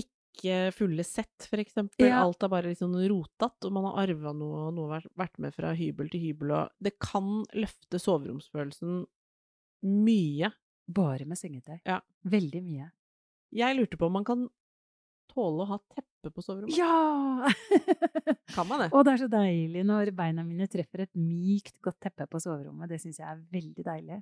ikke 0.00 0.70
fulle 0.74 1.04
sett, 1.04 1.46
for 1.50 1.60
eksempel. 1.62 2.08
Ja. 2.08 2.22
Alt 2.24 2.42
er 2.46 2.52
bare 2.52 2.70
liksom 2.72 2.94
rotete, 2.96 3.68
og 3.68 3.74
man 3.76 3.90
har 3.90 4.06
arva 4.06 4.32
noe, 4.36 4.68
og 4.68 4.76
noe 4.78 4.94
har 4.96 5.08
vært 5.20 5.36
med 5.42 5.54
fra 5.56 5.74
hybel 5.76 6.10
til 6.12 6.24
hybel, 6.24 6.54
og 6.56 6.82
det 6.82 6.96
kan 7.02 7.42
løfte 7.58 8.00
soveromsfølelsen 8.00 9.04
mye. 9.90 10.52
Bare 10.90 11.26
med 11.28 11.38
sengetøy. 11.38 11.76
Ja. 11.86 12.00
Veldig 12.26 12.62
mye. 12.64 12.88
Jeg 13.52 13.76
lurte 13.78 13.98
på 13.98 14.06
om 14.06 14.12
man 14.18 14.24
kan 14.24 14.48
tåle 15.30 15.62
å 15.64 15.68
ha 15.70 15.78
teppe 15.94 16.30
på 16.34 16.42
soverommet. 16.42 16.76
Ja! 16.76 17.48
Kan 18.54 18.66
man 18.68 18.82
det? 18.84 18.88
Og 18.92 19.04
det 19.06 19.12
er 19.14 19.20
så 19.24 19.28
deilig 19.30 19.84
når 19.86 20.10
beina 20.16 20.42
mine 20.46 20.66
treffer 20.70 21.04
et 21.06 21.12
mykt, 21.18 21.76
godt 21.84 22.00
teppe 22.02 22.26
på 22.30 22.40
soverommet. 22.42 22.90
Det 22.90 22.98
syns 23.02 23.20
jeg 23.22 23.28
er 23.30 23.42
veldig 23.54 23.84
deilig. 23.86 24.20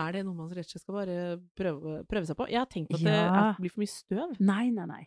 Er 0.00 0.12
det 0.14 0.22
noe 0.24 0.36
man 0.38 0.50
rett 0.54 0.62
og 0.68 0.70
slett 0.70 0.84
skal 0.84 0.96
bare 1.00 1.16
prøve, 1.58 1.96
prøve 2.08 2.28
seg 2.28 2.38
på? 2.38 2.46
Jeg 2.50 2.60
har 2.62 2.68
tenkt 2.70 2.94
at 2.94 3.02
det 3.02 3.14
Ja. 3.16 3.32
det 3.50 3.58
blir 3.64 3.72
for 3.74 3.82
mye 3.82 3.90
støv. 3.90 4.36
Nei, 4.40 4.68
nei, 4.70 4.86
nei. 4.86 5.02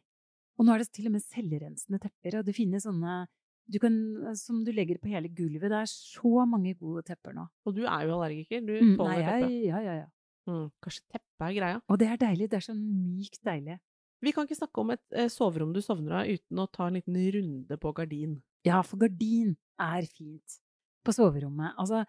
Og 0.59 0.67
nå 0.67 0.73
er 0.75 0.83
det 0.83 0.91
til 0.93 1.07
og 1.09 1.15
med 1.15 1.23
selvrensende 1.23 1.99
tepper, 2.03 2.39
og 2.39 2.45
det 2.45 2.53
finnes 2.55 2.83
sånne 2.85 3.23
du 3.71 3.77
kan, 3.79 3.95
som 4.35 4.59
du 4.67 4.73
legger 4.75 4.99
på 4.99 5.07
hele 5.07 5.29
gulvet. 5.31 5.69
Det 5.71 5.79
er 5.79 5.87
så 5.87 6.43
mange 6.45 6.75
gode 6.77 7.01
tepper 7.07 7.31
nå. 7.33 7.45
Og 7.65 7.73
du 7.77 7.85
er 7.87 8.03
jo 8.05 8.17
allergiker. 8.19 8.59
Du 8.67 8.73
Mm, 8.75 8.97
tåler 8.99 9.23
nei, 9.23 9.39
teppe. 9.39 9.51
ja, 9.71 9.79
ja, 9.79 9.93
ja. 10.03 10.07
Mm, 10.49 10.67
kanskje 10.83 11.03
teppe 11.13 11.47
er 11.47 11.53
greia. 11.55 11.81
Og 11.89 11.99
det 12.01 12.07
er 12.11 12.17
deilig. 12.19 12.49
Det 12.51 12.57
er 12.59 12.65
så 12.67 12.75
mykt 12.75 13.39
deilig. 13.47 13.77
Vi 14.23 14.31
kan 14.31 14.47
ikke 14.47 14.57
snakke 14.59 14.79
om 14.83 14.91
et 14.95 15.01
eh, 15.11 15.27
soverom 15.31 15.73
du 15.75 15.81
sovner 15.83 16.21
av 16.21 16.27
uten 16.31 16.59
å 16.63 16.67
ta 16.71 16.87
en 16.87 16.97
liten 16.99 17.15
runde 17.35 17.77
på 17.79 17.93
gardin. 17.95 18.37
Ja, 18.67 18.81
for 18.87 18.97
gardin 19.01 19.55
er 19.79 20.05
fint 20.07 20.59
på 21.03 21.11
soverommet. 21.15 21.73
Altså, 21.79 22.05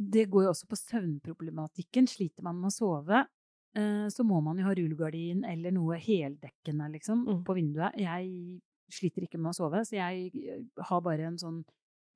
det 0.00 0.28
går 0.32 0.46
jo 0.46 0.52
også 0.54 0.68
på 0.70 0.78
søvnproblematikken. 0.80 2.08
Sliter 2.08 2.42
man 2.46 2.56
med 2.60 2.70
å 2.70 2.76
sove, 2.76 3.26
eh, 3.76 4.06
så 4.08 4.24
må 4.24 4.40
man 4.44 4.56
jo 4.60 4.64
ha 4.64 4.72
rullegardin 4.76 5.44
eller 5.44 5.70
noe 5.76 5.98
heldekkende, 6.00 6.88
liksom, 6.96 7.26
Mm. 7.26 7.44
på 7.44 7.54
vinduet. 7.54 7.96
Jeg 8.00 8.60
sliter 8.90 9.22
ikke 9.28 9.38
med 9.38 9.52
å 9.52 9.58
sove, 9.60 9.84
så 9.84 9.96
jeg 9.96 10.32
eh, 10.34 10.64
har 10.88 11.00
bare 11.00 11.26
en 11.28 11.36
sånn 11.38 11.64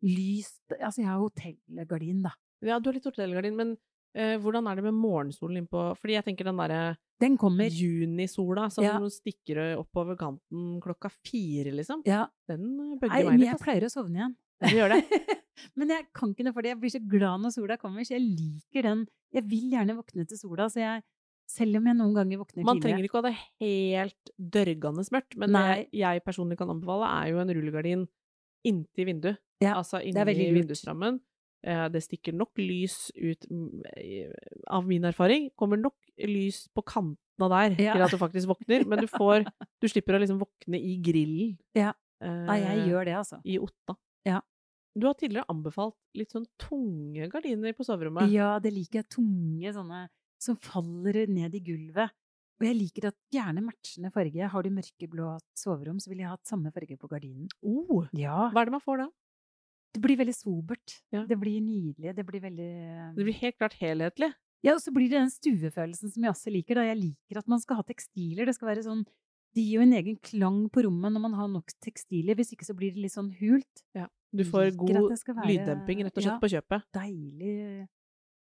lyst 0.03 0.61
Altså, 0.81 0.99
jeg 1.01 1.07
har 1.07 1.19
hotellgardin, 1.21 2.23
da. 2.23 2.33
Ja, 2.63 2.79
du 2.79 2.89
har 2.91 2.95
litt 2.95 3.05
hotellgardin, 3.05 3.55
men 3.57 3.77
eh, 4.15 4.37
hvordan 4.39 4.69
er 4.71 4.77
det 4.79 4.85
med 4.87 4.95
morgensolen 4.95 5.59
innpå 5.63 5.83
Fordi 5.99 6.15
jeg 6.17 6.25
tenker 6.25 6.45
den 6.49 6.57
derre 6.61 6.97
Den 7.21 7.37
kommer. 7.39 7.69
junisola 7.71 8.71
som 8.71 8.85
Ja. 8.85 8.99
stikker 9.09 9.77
oppover 9.79 10.17
kanten 10.19 10.81
klokka 10.83 11.11
fire, 11.25 11.73
liksom. 11.73 12.03
Ja. 12.07 12.27
Den 12.49 12.65
eh, 12.81 12.99
bøgger 13.01 13.25
meg 13.25 13.25
men 13.33 13.41
litt. 13.41 13.47
jeg 13.49 13.55
altså. 13.59 13.65
pleier 13.65 13.85
å 13.89 13.93
sovne 13.93 14.21
igjen. 14.21 14.37
Du 14.65 14.77
gjør 14.79 14.95
det? 14.95 15.01
men 15.79 15.89
jeg 15.89 16.07
kan 16.15 16.31
ikke 16.35 16.45
noe 16.47 16.55
for 16.55 16.63
det. 16.63 16.73
Jeg 16.75 16.81
blir 16.81 16.95
så 16.95 17.03
glad 17.09 17.41
når 17.43 17.55
sola 17.57 17.77
kommer, 17.77 18.05
så 18.07 18.15
jeg 18.17 18.25
liker 18.27 18.83
den. 18.89 19.07
Jeg 19.35 19.45
vil 19.51 19.71
gjerne 19.75 19.97
våkne 19.99 20.27
til 20.29 20.39
sola, 20.39 20.69
så 20.71 20.81
jeg 20.83 21.03
Selv 21.47 21.77
om 21.77 21.85
jeg 21.85 21.97
noen 21.99 22.15
ganger 22.17 22.39
våkner 22.41 22.63
tidligere. 22.63 22.71
Man 22.71 22.81
trenger 22.81 23.05
ikke 23.05 23.19
å 23.19 23.21
ha 23.21 23.29
det 23.29 23.37
helt 23.61 24.31
dørgende 24.41 25.03
mørkt, 25.13 25.35
men 25.37 25.51
Nei. 25.53 25.65
det 25.85 25.99
jeg 26.01 26.23
personlig 26.25 26.57
kan 26.57 26.71
anbefale, 26.73 27.05
er 27.05 27.35
jo 27.35 27.41
en 27.43 27.53
rullegardin 27.53 28.07
inntil 28.65 29.05
vinduet. 29.11 29.37
Ja, 29.61 29.75
altså 29.77 30.01
inni 30.01 30.25
vindusrammen. 30.57 31.21
Eh, 31.65 31.89
Det 31.89 32.03
stikker 32.05 32.35
nok 32.37 32.53
lys 32.61 33.11
ut, 33.17 33.47
av 34.69 34.87
min 34.87 35.05
erfaring, 35.09 35.51
kommer 35.57 35.81
nok 35.81 35.95
lys 36.19 36.67
på 36.75 36.83
kantene 36.85 37.49
der 37.49 37.75
Ja. 37.83 37.95
til 37.95 38.03
at 38.05 38.11
du 38.11 38.19
faktisk 38.19 38.47
våkner, 38.49 38.87
men 38.87 38.99
du 39.01 39.07
får 39.09 39.45
Du 39.81 39.89
slipper 39.89 40.15
å 40.17 40.21
liksom 40.21 40.39
våkne 40.41 40.77
i 40.81 40.99
grillen. 41.03 41.57
Ja. 41.75 41.93
eh, 42.21 42.45
Nei, 42.47 42.59
jeg 42.61 42.89
gjør 42.91 43.05
det, 43.05 43.15
altså. 43.15 43.41
I 43.45 43.59
Otta. 43.59 43.97
Ja. 44.27 44.41
Du 44.97 45.07
har 45.09 45.15
tidligere 45.15 45.47
anbefalt 45.51 45.97
litt 46.15 46.31
sånn 46.31 46.47
tunge 46.59 47.29
gardiner 47.33 47.73
på 47.75 47.85
soverommet. 47.85 48.31
Ja, 48.31 48.59
det 48.61 48.73
liker 48.73 49.01
jeg. 49.03 49.09
Tunge 49.11 49.73
sånne 49.75 50.09
som 50.39 50.57
faller 50.57 51.27
ned 51.27 51.55
i 51.55 51.61
gulvet. 51.61 52.11
Og 52.61 52.67
jeg 52.69 52.77
liker 52.79 53.09
at 53.09 53.17
gjerne 53.35 53.65
matchende 53.65 54.13
farge. 54.15 54.47
Har 54.49 54.63
du 54.63 54.71
mørkeblå 54.71 55.33
soverom, 55.59 55.99
så 55.99 56.09
vil 56.13 56.19
jeg 56.23 56.29
ha 56.31 56.37
samme 56.47 56.71
farge 56.73 56.97
på 56.97 57.09
gardinen. 57.11 57.49
Oh, 57.67 58.07
Ja. 58.13 58.51
hva 58.53 58.61
er 58.63 58.65
det 58.67 58.77
man 58.77 58.81
får 58.85 58.99
da? 59.03 59.09
Det 59.95 60.03
blir 60.03 60.19
veldig 60.19 60.35
sobert. 60.35 60.97
Ja. 61.15 61.23
Det 61.29 61.37
blir 61.39 61.61
nydelig. 61.63 62.15
Det 62.17 62.25
blir 62.27 62.43
veldig 62.43 62.71
Det 63.15 63.27
blir 63.29 63.37
helt 63.41 63.59
klart 63.61 63.77
helhetlig. 63.79 64.33
Ja, 64.65 64.75
og 64.75 64.81
så 64.81 64.91
blir 64.95 65.11
det 65.13 65.21
den 65.21 65.31
stuefølelsen 65.31 66.11
som 66.11 66.25
jeg 66.25 66.33
også 66.33 66.51
liker. 66.51 66.81
Da. 66.81 66.87
Jeg 66.89 66.99
liker 66.99 67.39
at 67.39 67.51
man 67.53 67.61
skal 67.63 67.79
ha 67.79 67.85
tekstiler. 67.87 68.49
Det 68.49 68.57
skal 68.57 68.73
være 68.73 68.85
sånn 68.87 69.05
Det 69.55 69.63
gir 69.63 69.79
jo 69.79 69.85
en 69.85 69.93
egen 69.95 70.17
klang 70.19 70.65
på 70.69 70.83
rommet 70.83 71.15
når 71.15 71.23
man 71.23 71.35
har 71.39 71.47
nok 71.53 71.71
tekstiler. 71.85 72.35
Hvis 72.35 72.51
ikke 72.57 72.67
så 72.67 72.75
blir 72.75 72.91
det 72.91 73.05
litt 73.05 73.15
sånn 73.15 73.31
hult. 73.39 73.85
Du 74.35 74.43
får 74.43 74.75
god 74.75 74.91
være- 74.91 75.47
lyddemping, 75.47 76.03
rett 76.03 76.17
og 76.17 76.23
slett, 76.25 76.33
ja. 76.33 76.39
på 76.43 76.51
kjøpet. 76.51 76.83
Deilig. 76.93 77.87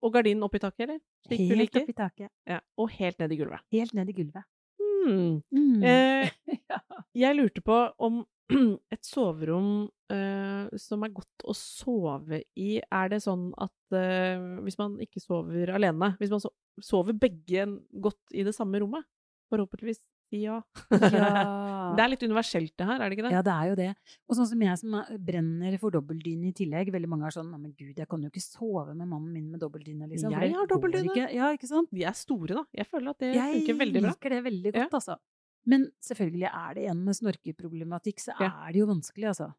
Og 0.04 0.14
gardinen 0.14 0.44
oppi 0.44 0.60
taket, 0.60 0.84
eller? 0.90 1.00
Slik 1.28 1.40
du 1.40 1.56
Helt 1.56 1.76
opp 1.76 1.84
oppi 1.84 1.96
taket. 1.96 2.30
Ja. 2.48 2.60
Og 2.78 2.92
helt 2.92 3.20
ned 3.20 3.32
i 3.32 3.38
gulvet. 3.40 3.64
Helt 3.72 3.94
ned 3.94 4.10
i 4.10 4.16
gulvet. 4.18 4.44
Hmm. 5.00 5.40
Mm. 5.54 5.84
Eh, 5.84 6.32
jeg 7.24 7.38
lurte 7.38 7.64
på 7.66 7.78
om 8.06 8.22
et 8.94 9.06
soverom 9.06 9.88
eh, 10.12 10.78
som 10.82 11.06
er 11.06 11.14
godt 11.14 11.46
å 11.46 11.56
sove 11.56 12.42
i, 12.58 12.80
er 12.82 13.12
det 13.14 13.22
sånn 13.24 13.50
at 13.62 13.98
eh, 13.98 14.42
hvis 14.66 14.80
man 14.80 14.98
ikke 15.04 15.22
sover 15.22 15.72
alene 15.78 16.16
Hvis 16.20 16.34
man 16.34 16.42
sover 16.82 17.18
begge 17.18 17.68
godt 17.92 18.34
i 18.34 18.46
det 18.48 18.56
samme 18.58 18.82
rommet? 18.82 19.06
Forhåpentligvis 19.54 20.02
ja. 20.32 20.60
Ja. 20.92 21.30
Det 21.98 22.04
er 22.04 22.10
litt 22.12 22.22
universelt 22.24 22.74
det 22.78 22.86
her, 22.86 23.00
er 23.02 23.10
det 23.10 23.16
ikke 23.18 23.24
det? 23.26 23.32
Ja, 23.34 23.42
det 23.42 23.54
er 23.54 23.70
jo 23.72 23.76
det. 23.80 23.88
Og 24.30 24.36
sånn 24.38 24.46
som 24.52 24.62
jeg 24.62 24.78
som 24.78 24.94
er- 25.00 25.18
brenner 25.18 25.78
for 25.82 25.90
dobbeltdyne 25.96 26.52
i 26.52 26.54
tillegg. 26.54 26.92
Veldig 26.94 27.10
mange 27.10 27.26
er 27.26 27.34
sånn 27.34 27.50
men 27.50 27.72
gud, 27.74 27.98
jeg 27.98 28.08
kan 28.08 28.22
jo 28.22 28.30
ikke 28.30 28.44
sove 28.44 28.94
med 28.94 29.08
mannen 29.10 29.32
min 29.34 29.48
med 29.52 29.60
dobbeltdyne', 29.64 30.08
liksom. 30.12 30.32
Jeg 30.38 30.54
har 30.54 30.68
dobbeltdyne. 30.70 31.10
ikke. 31.10 31.34
Ja, 31.34 31.50
ikke 31.58 31.68
sant? 31.72 31.90
De 31.92 32.04
er 32.06 32.14
store, 32.14 32.54
da. 32.60 32.64
Jeg 32.78 32.86
føler 32.92 33.10
at 33.10 33.18
det 33.26 33.34
Jeg 33.34 33.56
funker 33.66 33.80
veldig 33.82 34.02
bra. 34.04 34.10
Jeg 34.10 34.16
liker 34.20 34.30
det 34.36 34.44
veldig 34.52 34.74
Ja. 34.76 34.84
godt, 34.86 34.94
altså. 35.02 35.18
Men 35.66 35.90
selvfølgelig 36.02 36.50
er 36.54 36.74
det 36.76 36.86
en 36.92 37.04
med 37.06 37.16
snorkeproblematikk, 37.16 38.20
så 38.22 38.32
Ja. 38.40 38.52
er 38.68 38.72
det 38.72 38.80
jo 38.80 38.86
vanskelig, 38.86 39.28
altså. 39.34 39.54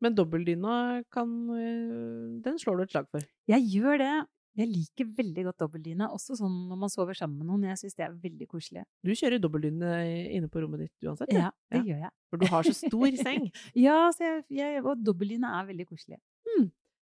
Men 0.00 0.14
dobbeltdyna 0.14 1.02
kan 1.10 1.28
øh, 1.50 2.40
Den 2.40 2.54
slår 2.58 2.76
du 2.76 2.82
et 2.84 2.90
slag 2.94 3.08
for. 3.10 3.20
Jeg 3.48 3.66
gjør 3.66 3.98
det. 3.98 4.26
Jeg 4.58 4.68
liker 4.72 5.06
veldig 5.18 5.44
godt 5.46 5.60
dobbeltdyne, 5.62 6.08
også 6.10 6.34
sånn 6.40 6.54
når 6.68 6.78
man 6.82 6.90
sover 6.90 7.14
sammen 7.14 7.38
med 7.38 7.46
noen. 7.46 7.66
Jeg 7.70 7.78
syns 7.78 7.94
det 7.98 8.04
er 8.08 8.16
veldig 8.24 8.48
koselig. 8.50 8.82
Du 9.06 9.12
kjører 9.14 9.38
dobbeltdyne 9.42 9.92
inne 10.34 10.48
på 10.50 10.62
rommet 10.64 10.82
ditt 10.86 11.06
uansett, 11.08 11.30
Ja, 11.32 11.52
det 11.70 11.78
Ja. 11.78 11.84
gjør 11.92 12.00
jeg. 12.06 12.10
for 12.30 12.36
du 12.42 12.46
har 12.50 12.62
så 12.66 12.74
stor 12.74 13.06
seng. 13.26 13.46
Ja, 13.78 13.98
så 14.10 14.24
jeg, 14.26 14.44
jeg, 14.58 14.82
og 14.84 14.98
dobbeltdyne 15.06 15.52
er 15.60 15.68
veldig 15.70 15.86
koselig. 15.86 16.18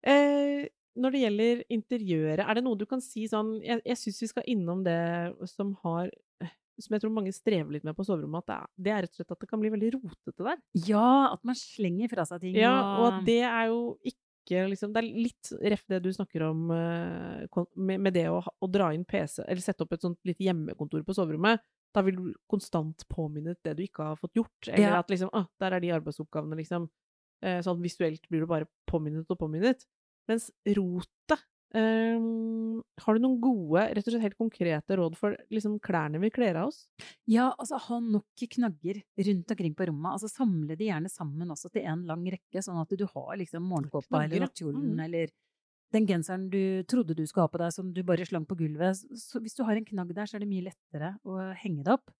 Eh, 0.06 0.67
når 0.97 1.13
det 1.13 1.21
gjelder 1.21 1.60
interiøret, 1.71 2.41
er 2.45 2.58
det 2.58 2.63
noe 2.65 2.77
du 2.80 2.86
kan 2.89 3.01
si 3.04 3.27
sånn 3.30 3.51
Jeg, 3.63 3.82
jeg 3.86 3.97
syns 4.01 4.21
vi 4.23 4.30
skal 4.32 4.47
innom 4.49 4.82
det 4.84 4.97
som 5.54 5.75
har 5.86 6.10
som 6.82 6.95
jeg 6.95 7.04
tror 7.04 7.12
mange 7.13 7.30
strever 7.36 7.75
litt 7.75 7.84
med 7.86 7.93
på 7.93 8.01
soverommet, 8.08 8.41
at 8.49 8.73
det 8.80 8.86
det 8.88 8.91
er 8.95 9.01
rett 9.06 9.12
og 9.13 9.19
slett 9.19 9.34
at 9.36 9.41
det 9.43 9.49
kan 9.51 9.60
bli 9.62 9.69
veldig 9.69 9.89
rotete 9.99 10.45
der. 10.47 10.58
Ja, 10.88 11.30
at 11.36 11.43
man 11.45 11.54
slenger 11.60 12.10
fra 12.10 12.23
seg 12.25 12.41
ting. 12.41 12.56
Ja, 12.58 12.71
og 12.97 13.06
at 13.12 13.25
det 13.27 13.41
er 13.45 13.67
jo 13.69 13.99
ikke 14.01 14.17
liksom 14.51 14.91
Det 14.93 15.01
er 15.01 15.07
litt 15.25 15.51
ref 15.71 15.83
det 15.89 15.99
du 16.03 16.09
snakker 16.13 16.43
om 16.49 16.65
eh, 16.75 17.61
med, 17.75 17.99
med 18.07 18.13
det 18.13 18.25
å, 18.31 18.41
å 18.41 18.67
dra 18.71 18.89
inn 18.95 19.05
PC, 19.07 19.43
eller 19.47 19.61
sette 19.63 19.85
opp 19.85 19.93
et 19.95 20.01
sånt 20.05 20.19
lite 20.27 20.43
hjemmekontor 20.47 21.03
på 21.07 21.15
soverommet. 21.15 21.61
Da 21.95 22.03
vil 22.07 22.15
du 22.15 22.25
konstant 22.51 23.03
påminnet 23.11 23.59
det 23.63 23.73
du 23.77 23.83
ikke 23.83 24.05
har 24.11 24.19
fått 24.19 24.35
gjort. 24.39 24.67
Eller 24.69 24.93
Ja. 24.95 24.99
at 24.99 25.09
liksom 25.11 25.29
ah, 25.35 25.45
der 25.59 25.73
er 25.75 25.83
de 25.83 25.91
arbeidsoppgavene, 25.97 26.55
liksom. 26.59 26.89
Eh, 27.43 27.59
sånn 27.65 27.81
visuelt 27.83 28.27
blir 28.29 28.43
du 28.45 28.47
bare 28.47 28.67
påminnet 28.87 29.29
og 29.33 29.39
påminnet. 29.41 29.83
Mens 30.29 30.51
rotet 30.77 31.41
eh, 31.75 32.19
Har 33.05 33.17
du 33.17 33.21
noen 33.23 33.39
gode, 33.41 33.84
rett 33.95 34.07
og 34.07 34.13
slett 34.13 34.25
helt 34.25 34.38
konkrete 34.39 34.97
råd 34.99 35.15
for 35.19 35.36
liksom 35.53 35.77
klærne 35.84 36.19
vi 36.21 36.29
kler 36.34 36.60
av 36.62 36.71
oss? 36.71 36.88
Ja, 37.29 37.51
altså 37.57 37.79
ha 37.88 37.99
nok 38.03 38.45
knagger 38.55 39.01
rundt 39.27 39.51
omkring 39.55 39.75
på 39.77 39.88
rommet. 39.89 40.12
Altså 40.17 40.29
samle 40.31 40.75
de 40.77 40.89
gjerne 40.89 41.10
sammen 41.12 41.49
også 41.53 41.71
til 41.71 41.86
en 41.88 42.03
lang 42.10 42.25
rekke, 42.25 42.62
sånn 42.63 42.81
at 42.81 42.89
du 42.97 43.05
har 43.05 43.38
liksom 43.41 43.63
morgenkåpa 43.67 44.25
eller 44.25 44.45
nattkjolen 44.47 44.91
Mm. 44.95 45.05
eller 45.05 45.31
den 45.91 46.05
genseren 46.07 46.49
du 46.49 46.84
trodde 46.88 47.13
du 47.15 47.25
skulle 47.27 47.43
ha 47.43 47.51
på 47.51 47.60
deg 47.60 47.73
som 47.75 47.91
du 47.93 48.01
bare 48.03 48.25
slang 48.25 48.45
på 48.47 48.55
gulvet. 48.55 48.95
Så 49.19 49.41
hvis 49.43 49.55
du 49.57 49.63
har 49.67 49.75
en 49.75 49.84
knagg 49.86 50.13
der, 50.15 50.25
så 50.25 50.36
er 50.38 50.39
det 50.45 50.47
mye 50.47 50.63
lettere 50.69 51.17
å 51.27 51.53
henge 51.55 51.84
det 51.84 51.91
opp. 51.97 52.12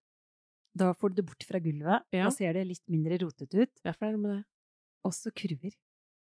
Da 0.76 0.94
får 0.94 1.10
du 1.12 1.16
det 1.22 1.26
bort 1.28 1.44
fra 1.48 1.60
gulvet. 1.60 2.04
Ja. 2.12 2.26
Da 2.26 2.32
ser 2.32 2.54
det 2.54 2.66
litt 2.68 2.84
mindre 2.92 3.18
rotete 3.20 3.64
ut. 3.64 3.72
Derfor 3.84 4.08
er 4.08 4.12
det 4.12 4.20
med 4.20 4.32
det. 4.38 4.44
Også 5.08 5.32
kurver. 5.32 5.72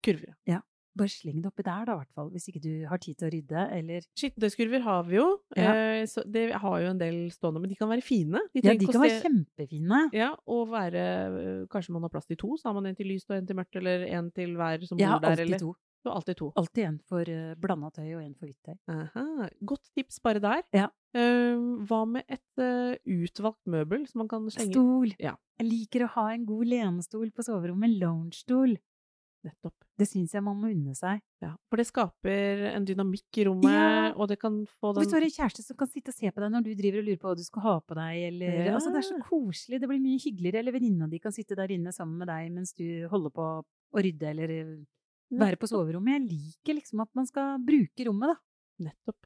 Kurver. 0.04 0.34
ja. 0.46 0.62
Bare 0.98 1.14
sleng 1.14 1.42
det 1.44 1.52
oppi 1.52 1.66
der, 1.66 1.86
da, 1.88 1.96
i 1.96 2.02
hvert 2.02 2.20
fall. 2.20 2.30
Hvis 2.34 2.48
ikke 2.52 2.62
du 2.64 2.72
har 2.90 3.02
tid 3.04 3.18
til 3.20 3.30
å 3.30 3.32
rydde, 3.34 3.66
eller 3.78 4.08
Skittentøyskurver 4.18 4.86
har 4.86 5.08
vi 5.08 5.20
jo. 5.20 5.28
Ja. 5.58 5.74
Eh, 5.74 6.04
så 6.10 6.24
det 6.26 6.48
har 6.54 6.78
jo 6.84 6.92
en 6.92 7.02
del 7.02 7.20
stående, 7.34 7.64
men 7.64 7.72
de 7.72 7.80
kan 7.80 7.92
være 7.92 8.06
fine. 8.06 8.44
Ja, 8.58 8.74
de 8.74 8.90
kan 8.90 9.04
være 9.04 9.22
kjempefine. 9.26 10.04
Ja, 10.16 10.32
og 10.50 10.72
være 10.74 11.08
øh, 11.28 11.66
Kanskje 11.72 11.94
man 11.96 12.06
har 12.06 12.14
plass 12.14 12.30
til 12.30 12.40
to, 12.40 12.56
så 12.60 12.70
har 12.70 12.78
man 12.78 12.90
en 12.90 12.98
til 12.98 13.10
lyst 13.12 13.30
og 13.32 13.38
en 13.38 13.50
til 13.50 13.58
mørkt, 13.58 13.76
eller 13.80 14.08
en 14.18 14.32
til 14.36 14.56
hver 14.58 14.88
som 14.88 15.00
bor 15.00 15.18
har 15.18 15.24
der, 15.24 15.46
eller 15.46 15.62
to. 15.62 15.76
Så 16.08 16.14
alltid 16.14 16.38
to. 16.38 16.52
Alltid 16.56 16.84
en 16.86 17.00
for 17.10 17.30
uh, 17.30 17.56
blanda 17.60 17.90
tøy 17.92 18.12
og 18.16 18.22
en 18.22 18.36
for 18.38 18.48
hvitt 18.48 18.70
tøy. 18.70 18.78
Aha. 18.94 19.48
Godt 19.68 19.90
tips 19.98 20.22
bare 20.24 20.40
der. 20.44 20.62
Ja. 20.76 20.88
Uh, 21.18 21.82
hva 21.90 22.04
med 22.08 22.28
et 22.32 22.62
uh, 22.62 22.94
utvalgt 23.18 23.66
møbel 23.68 24.06
som 24.08 24.24
man 24.24 24.30
kan 24.32 24.46
slenge 24.54 24.76
Stol. 24.76 25.16
Ja. 25.20 25.34
Jeg 25.58 25.68
liker 25.72 26.06
å 26.06 26.12
ha 26.14 26.28
en 26.36 26.46
god 26.48 26.70
lenestol 26.70 27.32
på 27.34 27.46
soverommet. 27.46 27.90
En 27.90 27.98
loungestol. 28.04 28.78
Nettopp. 29.48 29.74
Det 29.98 30.08
syns 30.10 30.34
jeg 30.36 30.44
man 30.46 30.58
må 30.60 30.70
unne 30.74 30.94
seg. 30.98 31.22
Ja, 31.42 31.54
for 31.70 31.80
det 31.80 31.86
skaper 31.90 32.66
en 32.74 32.86
dynamikk 32.86 33.40
i 33.42 33.46
rommet, 33.48 33.72
Ja. 33.72 34.12
og 34.16 34.28
det 34.30 34.38
kan 34.42 34.60
få 34.68 34.92
den 34.94 35.02
Hvis 35.04 35.12
du 35.14 35.16
har 35.18 35.26
en 35.28 35.36
kjæreste 35.38 35.64
som 35.66 35.78
kan 35.80 35.88
sitte 35.88 36.12
og 36.12 36.18
se 36.18 36.32
på 36.32 36.42
deg 36.44 36.52
når 36.54 36.64
du 36.68 36.72
driver 36.76 37.00
og 37.00 37.08
lurer 37.08 37.22
på 37.22 37.30
hva 37.32 37.36
du 37.40 37.44
skal 37.48 37.62
ha 37.68 37.76
på 37.80 37.96
deg, 37.96 38.20
eller 38.34 38.60
Ja. 38.66 38.74
Altså, 38.76 38.92
det 38.92 39.00
er 39.04 39.08
så 39.08 39.22
koselig. 39.24 39.80
Det 39.80 39.88
blir 39.90 40.04
mye 40.04 40.20
hyggeligere. 40.20 40.60
Eller 40.60 40.72
venninna 40.76 41.08
di 41.10 41.20
kan 41.24 41.32
sitte 41.32 41.56
der 41.56 41.72
inne 41.72 41.94
sammen 41.94 42.18
med 42.20 42.28
deg 42.28 42.52
mens 42.52 42.74
du 42.74 43.08
holder 43.08 43.30
på 43.32 43.48
å 43.64 44.04
rydde 44.04 44.30
eller 44.34 44.50
eh, 44.50 44.76
være 45.32 45.58
på 45.58 45.68
soverommet. 45.68 46.20
Jeg 46.20 46.28
liker 46.30 46.74
liksom 46.82 47.02
at 47.02 47.10
man 47.16 47.26
skal 47.26 47.58
bruke 47.64 48.06
rommet, 48.08 48.36
da. 48.36 48.90
Nettopp. 48.90 49.26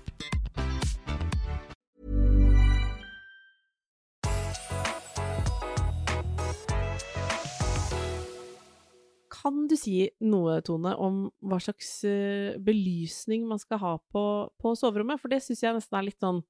Kan 9.41 9.65
du 9.69 9.75
si 9.79 10.05
noe, 10.21 10.59
Tone, 10.65 10.93
om 11.01 11.23
hva 11.41 11.57
slags 11.63 12.03
eh, 12.05 12.57
belysning 12.61 13.47
man 13.49 13.61
skal 13.61 13.81
ha 13.81 13.93
på, 14.13 14.23
på 14.61 14.73
soverommet? 14.77 15.21
For 15.21 15.33
det 15.33 15.41
syns 15.45 15.63
jeg 15.65 15.77
nesten 15.77 15.97
er 15.97 16.07
litt 16.07 16.21
sånn 16.21 16.43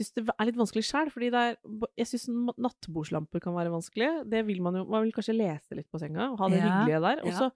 synes 0.00 0.14
det 0.16 0.24
er 0.32 0.48
litt 0.48 0.58
vanskelig 0.60 0.84
sjøl, 0.88 1.10
fordi 1.12 1.30
er 1.34 1.56
Jeg 1.98 2.08
syns 2.08 2.28
nattbordslamper 2.56 3.42
kan 3.44 3.56
være 3.56 3.72
vanskelig. 3.72 4.10
Det 4.32 4.44
vil 4.48 4.62
man 4.64 4.80
jo 4.80 4.86
Man 4.88 5.04
vil 5.04 5.12
kanskje 5.16 5.36
lese 5.36 5.76
litt 5.76 5.90
på 5.90 6.00
senga 6.00 6.30
og 6.30 6.40
ha 6.40 6.48
det 6.48 6.60
Ja, 6.60 6.68
hyggelige 6.68 7.02
der. 7.04 7.22
Og 7.24 7.32
ja. 7.32 7.38
så 7.38 7.50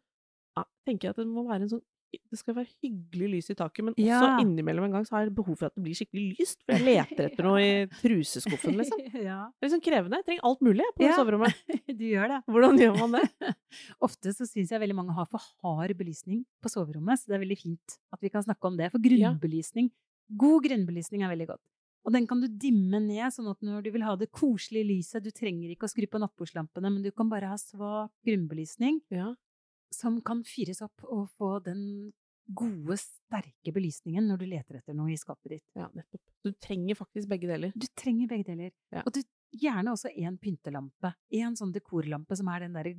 ja, 0.59 0.65
tenker 0.87 1.09
jeg 1.09 1.15
at 1.15 1.23
det 1.23 1.29
må 1.31 1.47
være 1.49 1.65
en 1.65 1.73
sånn 1.77 1.85
det 2.31 2.39
skal 2.41 2.55
være 2.57 2.71
hyggelig 2.83 3.29
lys 3.35 3.51
i 3.51 3.57
taket, 3.59 3.85
men 3.85 3.95
Ja. 3.99 4.21
også 4.21 4.45
innimellom 4.45 4.85
en 4.89 4.93
gang 4.97 5.05
så 5.09 5.17
har 5.17 5.25
jeg 5.27 5.35
behov 5.35 5.57
for 5.59 5.67
at 5.67 5.75
det 5.75 5.85
blir 5.85 5.95
skikkelig 5.99 6.37
lyst. 6.39 6.59
For 6.65 6.75
jeg 6.77 6.85
leter 6.91 7.29
etter 7.31 7.45
noe 7.49 7.61
i 7.63 7.87
truseskuffen, 8.01 8.77
liksom. 8.81 8.99
Det 9.15 9.25
er 9.25 9.69
liksom 9.69 9.83
krevende. 9.85 10.21
Jeg 10.23 10.27
trenger 10.31 10.45
alt 10.51 10.61
mulig 10.65 10.89
på 10.97 11.05
Ja. 11.07 11.17
soverommet. 11.19 11.55
du 12.01 12.05
gjør 12.09 12.29
det. 12.35 12.41
Hvordan 12.51 12.79
gjør 12.81 12.99
man 13.03 13.19
det? 13.21 13.55
Ofte 14.01 14.33
så 14.37 14.47
syns 14.49 14.71
jeg 14.75 14.81
veldig 14.81 14.97
mange 14.97 15.15
har 15.17 15.27
for 15.31 15.41
hard 15.63 15.95
belysning 15.99 16.45
på 16.63 16.71
soverommet, 16.73 17.19
så 17.21 17.29
det 17.33 17.39
er 17.39 17.45
veldig 17.47 17.59
fint 17.61 17.99
at 18.13 18.21
vi 18.21 18.29
kan 18.31 18.43
snakke 18.43 18.65
om 18.71 18.77
det. 18.77 18.91
For 18.93 18.99
Ja. 19.05 19.31
grunnbelysning, 19.33 19.91
god 20.37 20.63
grunnbelysning 20.69 21.23
er 21.25 21.33
veldig 21.37 21.47
godt. 21.55 21.61
Og 22.05 22.13
den 22.13 22.27
kan 22.29 22.37
du 22.43 22.49
dimme 22.49 22.99
ned, 23.01 23.33
sånn 23.33 23.49
at 23.49 23.63
når 23.65 23.83
du 23.87 23.91
vil 23.95 24.03
ha 24.05 24.13
det 24.21 24.27
koselige 24.31 24.85
lyset 24.91 25.23
Du 25.25 25.31
trenger 25.33 25.71
ikke 25.73 25.87
å 25.87 25.89
skru 25.89 26.05
på 26.07 26.21
nattbordslampene, 26.21 26.91
men 26.93 27.01
du 27.03 27.11
kan 27.17 27.31
bare 27.31 27.49
ha 27.49 27.57
svak 27.57 28.11
grunnbelysning 28.27 29.01
Ja. 29.11 29.31
Som 29.95 30.21
kan 30.27 30.43
fyres 30.47 30.83
opp 30.85 31.07
og 31.07 31.29
få 31.39 31.57
den 31.65 32.13
gode, 32.45 32.99
sterke 33.01 33.73
belysningen 33.73 34.27
når 34.29 34.43
du 34.43 34.47
leter 34.51 34.79
etter 34.81 34.97
noe 34.97 35.13
i 35.15 35.21
skapet 35.21 35.57
ditt. 35.57 35.65
Ja, 35.79 35.89
nettopp. 35.97 36.21
Du 36.45 36.53
trenger 36.61 36.99
faktisk 36.99 37.31
begge 37.31 37.49
deler. 37.49 37.73
Du 37.73 37.87
trenger 37.97 38.29
begge 38.29 38.51
deler. 38.51 38.75
Ja. 38.93 39.05
Og 39.07 39.15
du, 39.17 39.23
gjerne 39.55 39.95
også 39.95 40.13
en 40.19 40.37
pyntelampe. 40.43 41.15
En 41.39 41.57
sånn 41.59 41.73
dekorlampe 41.75 42.37
som 42.39 42.51
er 42.53 42.67
den 42.67 42.77
derre 42.77 42.95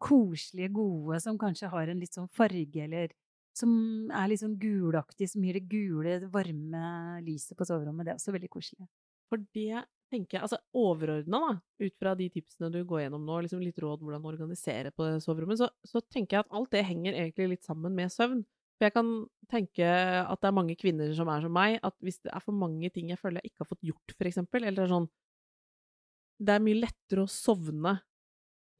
koselige, 0.00 0.72
gode, 0.74 1.20
som 1.22 1.38
kanskje 1.40 1.70
har 1.72 1.90
en 1.92 2.00
litt 2.00 2.16
sånn 2.16 2.30
farge, 2.34 2.84
eller 2.86 3.12
som 3.56 3.72
er 4.16 4.30
litt 4.30 4.42
sånn 4.42 4.56
gulaktig, 4.60 5.28
som 5.30 5.44
gir 5.44 5.58
det 5.58 5.68
gule, 5.68 6.16
varme 6.32 7.20
lyset 7.26 7.56
på 7.58 7.66
soverommet. 7.68 8.06
Det 8.06 8.14
er 8.14 8.20
også 8.20 8.34
veldig 8.36 8.52
koselig. 8.52 8.88
For 9.30 9.42
det 9.54 9.84
tenker 10.10 10.38
jeg, 10.38 10.44
altså 10.46 10.58
overordna 10.76 11.40
da, 11.44 11.50
ut 11.84 11.94
fra 12.00 12.14
de 12.18 12.28
tipsene 12.32 12.70
du 12.74 12.80
går 12.88 13.04
gjennom 13.04 13.26
nå, 13.26 13.40
liksom 13.44 13.62
litt 13.62 13.78
råd 13.82 14.02
hvordan 14.02 14.26
organisere 14.26 14.92
på 14.94 15.06
det 15.06 15.20
soverommet, 15.24 15.60
så, 15.60 15.70
så 15.86 16.02
tenker 16.02 16.38
jeg 16.38 16.46
at 16.46 16.56
alt 16.58 16.72
det 16.74 16.86
henger 16.88 17.14
egentlig 17.14 17.52
litt 17.54 17.66
sammen 17.66 17.94
med 17.96 18.12
søvn. 18.12 18.42
For 18.80 18.88
jeg 18.88 18.96
kan 18.96 19.08
tenke 19.52 19.86
at 19.86 20.40
det 20.40 20.48
er 20.48 20.56
mange 20.56 20.76
kvinner 20.80 21.10
som 21.16 21.28
er 21.28 21.42
som 21.44 21.52
meg, 21.52 21.78
at 21.84 21.96
hvis 22.04 22.20
det 22.24 22.32
er 22.32 22.44
for 22.44 22.56
mange 22.56 22.88
ting 22.94 23.10
jeg 23.12 23.20
føler 23.20 23.42
jeg 23.42 23.52
ikke 23.52 23.64
har 23.64 23.70
fått 23.74 23.88
gjort, 23.90 24.14
for 24.16 24.30
eksempel, 24.30 24.64
eller 24.64 24.80
det 24.82 24.86
er 24.86 24.94
sånn 24.94 25.10
Det 26.40 26.54
er 26.54 26.62
mye 26.64 26.80
lettere 26.80 27.26
å 27.26 27.30
sovne 27.30 27.98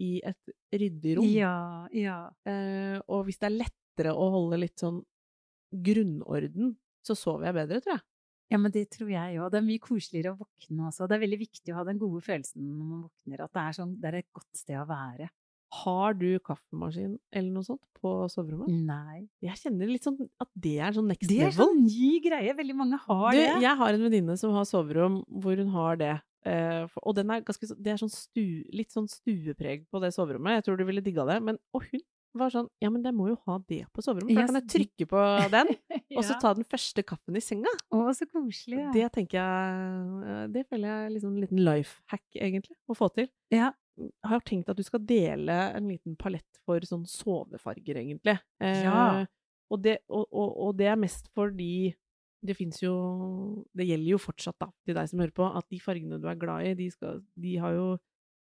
i 0.00 0.14
et 0.24 0.54
ryddig 0.72 1.18
rom. 1.18 1.28
Ja, 1.28 1.86
ja. 1.92 2.20
Eh, 2.48 2.96
og 3.12 3.26
hvis 3.26 3.36
det 3.42 3.50
er 3.50 3.58
lettere 3.58 4.14
å 4.16 4.30
holde 4.32 4.62
litt 4.62 4.80
sånn 4.80 5.02
grunnorden, 5.70 6.72
så 7.04 7.16
sover 7.18 7.50
jeg 7.50 7.58
bedre, 7.60 7.82
tror 7.84 7.98
jeg. 7.98 8.04
Ja, 8.50 8.58
men 8.58 8.72
det 8.74 8.88
tror 8.90 9.10
jeg 9.12 9.38
òg. 9.38 9.50
Det 9.52 9.60
er 9.60 9.66
mye 9.66 9.82
koseligere 9.82 10.32
å 10.34 10.40
våkne 10.40 10.88
også. 10.88 11.06
Det 11.06 11.16
er 11.16 11.22
veldig 11.22 11.38
viktig 11.44 11.74
å 11.74 11.76
ha 11.78 11.84
den 11.86 12.00
gode 12.00 12.22
følelsen 12.26 12.64
når 12.66 12.88
man 12.88 13.04
våkner, 13.04 13.44
at 13.44 13.52
det 13.54 13.62
er, 13.62 13.76
sånn, 13.78 13.92
det 14.00 14.10
er 14.10 14.18
et 14.20 14.32
godt 14.34 14.58
sted 14.58 14.80
å 14.80 14.88
være. 14.90 15.28
Har 15.84 16.16
du 16.18 16.26
kaffemaskin 16.42 17.12
eller 17.30 17.50
noe 17.54 17.62
sånt 17.62 17.82
på 18.00 18.10
soverommet? 18.32 18.72
Nei. 18.88 19.20
Jeg 19.46 19.60
kjenner 19.60 19.92
litt 19.92 20.06
sånn 20.08 20.16
at 20.42 20.50
det 20.58 20.72
er 20.82 20.96
sånn 20.96 21.06
next 21.12 21.28
level. 21.28 21.36
Det 21.36 21.44
er 21.46 21.52
level. 21.52 21.68
sånn 21.68 21.84
ny 21.86 22.10
greie. 22.24 22.56
Veldig 22.58 22.76
mange 22.80 22.98
har 23.04 23.28
Du, 23.30 23.38
det. 23.38 23.52
jeg 23.62 23.78
har 23.84 23.94
en 23.94 24.02
venninne 24.08 24.36
som 24.40 24.56
har 24.56 24.66
soverom 24.66 25.20
hvor 25.30 25.62
hun 25.62 25.70
har 25.76 26.00
det. 26.00 26.16
Uh, 26.40 26.88
og 27.04 27.14
den 27.20 27.30
er 27.30 27.44
ganske, 27.46 27.68
det 27.78 27.92
er 27.92 28.00
sånn 28.00 28.10
stu, 28.10 28.64
litt 28.74 28.90
sånn 28.90 29.06
stuepreg 29.12 29.84
på 29.92 30.00
det 30.02 30.10
soverommet. 30.16 30.58
Jeg 30.58 30.66
tror 30.66 30.80
du 30.80 30.86
ville 30.88 31.04
digga 31.06 31.28
det. 31.28 31.38
Men, 31.46 31.60
og 31.76 31.86
hun 31.92 32.02
var 32.38 32.50
sånn 32.54 32.68
Ja, 32.82 32.90
men 32.94 33.02
jeg 33.02 33.14
må 33.16 33.26
jo 33.30 33.36
ha 33.46 33.56
det 33.66 33.80
på 33.92 34.02
soverommet. 34.04 34.34
For 34.36 34.40
da 34.40 34.46
kan 34.46 34.58
jeg 34.60 34.68
trykke 34.74 35.06
på 35.10 35.22
den, 35.50 35.72
og 36.18 36.24
så 36.28 36.36
ta 36.40 36.52
den 36.54 36.64
første 36.68 37.02
kaffen 37.06 37.36
i 37.36 37.42
senga. 37.42 37.72
Å, 37.90 38.04
så 38.14 38.28
koselig. 38.30 38.78
Ja. 38.84 38.90
Det 38.94 39.08
tenker 39.16 39.40
jeg 39.40 40.30
eh, 40.30 40.44
Det 40.54 40.62
føler 40.70 40.88
jeg 40.92 41.06
er 41.08 41.14
liksom 41.16 41.34
en 41.34 41.40
liten 41.46 41.62
life 41.66 41.98
hack, 42.12 42.24
egentlig, 42.38 42.76
å 42.90 42.96
få 42.98 43.10
til. 43.18 43.30
ja. 43.54 43.72
Jeg 44.00 44.30
har 44.30 44.40
tenkt 44.48 44.70
at 44.72 44.78
du 44.78 44.82
skal 44.86 45.02
dele 45.04 45.52
en 45.76 45.84
liten 45.90 46.14
palett 46.16 46.56
for 46.64 46.80
sånn 46.88 47.02
sovefarger, 47.04 47.98
egentlig. 48.00 48.38
Eh, 48.62 48.78
Ja. 48.86 49.26
og, 49.68 49.82
det, 49.84 49.98
og, 50.08 50.24
og, 50.32 50.54
og 50.56 50.76
det 50.78 50.86
er 50.88 50.96
mest 50.96 51.28
fordi 51.36 51.90
det 52.40 52.54
fins 52.56 52.78
jo 52.80 53.66
Det 53.76 53.84
gjelder 53.84 54.14
jo 54.14 54.18
fortsatt, 54.22 54.56
da, 54.62 54.70
til 54.86 54.96
deg 54.96 55.10
som 55.10 55.20
hører 55.20 55.34
på, 55.36 55.44
at 55.58 55.66
de 55.68 55.80
fargene 55.84 56.16
du 56.22 56.24
er 56.30 56.38
glad 56.40 56.64
i, 56.70 56.72
de, 56.78 56.86
skal, 56.94 57.20
de 57.36 57.56
har 57.60 57.74
jo 57.76 57.90